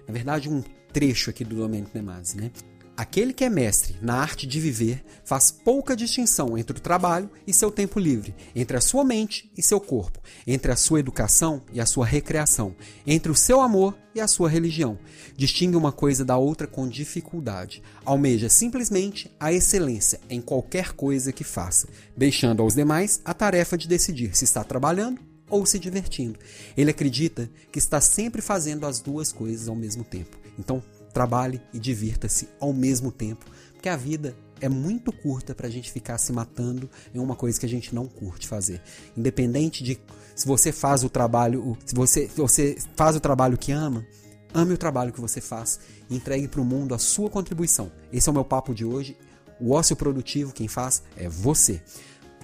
Na 0.07 0.13
verdade, 0.13 0.49
um 0.49 0.63
trecho 0.93 1.31
aqui 1.31 1.45
do 1.45 1.57
Domênico 1.57 1.93
De 1.93 2.03
Masi, 2.03 2.37
né? 2.37 2.51
Aquele 2.99 3.33
que 3.33 3.45
é 3.45 3.49
mestre 3.49 3.97
na 4.03 4.17
arte 4.17 4.45
de 4.45 4.59
viver 4.59 5.05
faz 5.25 5.53
pouca 5.53 5.95
distinção 5.95 6.59
entre 6.59 6.77
o 6.77 6.81
trabalho 6.81 7.31
e 7.47 7.55
seu 7.55 7.71
tempo 7.71 8.01
livre, 8.01 8.35
entre 8.57 8.77
a 8.77 8.81
sua 8.81 9.05
mente 9.05 9.49
e 9.57 9.63
seu 9.63 9.79
corpo, 9.79 10.21
entre 10.45 10.73
a 10.73 10.75
sua 10.75 10.99
educação 10.99 11.63
e 11.73 11.81
a 11.81 11.87
sua 11.87 12.05
recreação, 12.05 12.75
entre 13.07 13.31
o 13.31 13.37
seu 13.37 13.61
amor 13.61 13.97
e 14.17 14.21
a 14.21 14.27
sua 14.27 14.49
religião. 14.49 14.99
Distingue 15.37 15.77
uma 15.77 15.93
coisa 15.93 16.25
da 16.25 16.37
outra 16.37 16.67
com 16.67 16.89
dificuldade. 16.89 17.85
Almeja 18.05 18.49
simplesmente 18.49 19.33
a 19.39 19.53
excelência 19.53 20.19
em 20.29 20.41
qualquer 20.41 20.91
coisa 20.91 21.31
que 21.31 21.45
faça, 21.45 21.87
deixando 22.17 22.65
aos 22.65 22.75
demais 22.75 23.21
a 23.25 23.33
tarefa 23.33 23.79
de 23.79 23.87
decidir 23.87 24.37
se 24.37 24.43
está 24.43 24.65
trabalhando 24.65 25.21
ou 25.49 25.65
se 25.65 25.79
divertindo. 25.79 26.37
Ele 26.77 26.91
acredita 26.91 27.49
que 27.71 27.79
está 27.79 28.01
sempre 28.01 28.43
fazendo 28.43 28.85
as 28.85 28.99
duas 28.99 29.31
coisas 29.31 29.69
ao 29.69 29.77
mesmo 29.77 30.03
tempo. 30.03 30.37
Então, 30.59 30.83
trabalhe 31.19 31.61
e 31.75 31.81
divirta-se 31.81 32.49
ao 32.61 32.73
mesmo 32.73 33.11
tempo, 33.11 33.45
porque 33.73 33.89
a 33.89 33.97
vida 33.97 34.37
é 34.61 34.69
muito 34.69 35.11
curta 35.11 35.53
para 35.53 35.67
a 35.67 35.71
gente 35.71 35.91
ficar 35.91 36.17
se 36.17 36.33
matando 36.33 36.89
em 37.13 37.19
uma 37.19 37.35
coisa 37.35 37.59
que 37.59 37.67
a 37.67 37.69
gente 37.69 37.93
não 37.93 38.07
curte 38.07 38.47
fazer. 38.47 38.81
Independente 39.17 39.83
de 39.83 39.99
se 40.37 40.47
você 40.47 40.71
faz 40.71 41.03
o 41.03 41.09
trabalho, 41.09 41.77
se 41.85 41.93
você, 41.93 42.31
você 42.37 42.79
faz 42.95 43.17
o 43.17 43.21
trabalho 43.21 43.59
que 43.59 43.73
ama, 43.73 44.07
ame 44.55 44.75
o 44.75 44.79
trabalho 44.79 45.13
que 45.13 45.21
você 45.21 45.41
faz 45.41 45.81
e 46.09 46.15
entregue 46.15 46.47
para 46.47 46.61
o 46.61 46.65
mundo 46.65 46.95
a 46.95 46.99
sua 46.99 47.29
contribuição. 47.29 47.91
Esse 48.13 48.29
é 48.29 48.31
o 48.31 48.35
meu 48.35 48.45
papo 48.45 48.73
de 48.73 48.85
hoje. 48.85 49.17
O 49.61 49.73
ócio 49.73 49.97
produtivo, 49.97 50.53
quem 50.53 50.69
faz 50.69 51.03
é 51.17 51.29
você. 51.29 51.83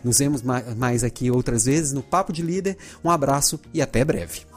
Nos 0.03 0.19
vemos 0.19 0.43
mais 0.43 1.05
aqui 1.05 1.31
outras 1.31 1.67
vezes 1.67 1.93
no 1.93 2.03
Papo 2.03 2.33
de 2.33 2.43
Líder. 2.43 2.77
Um 3.05 3.11
abraço 3.11 3.61
e 3.73 3.81
até 3.81 4.05
breve. 4.05 4.54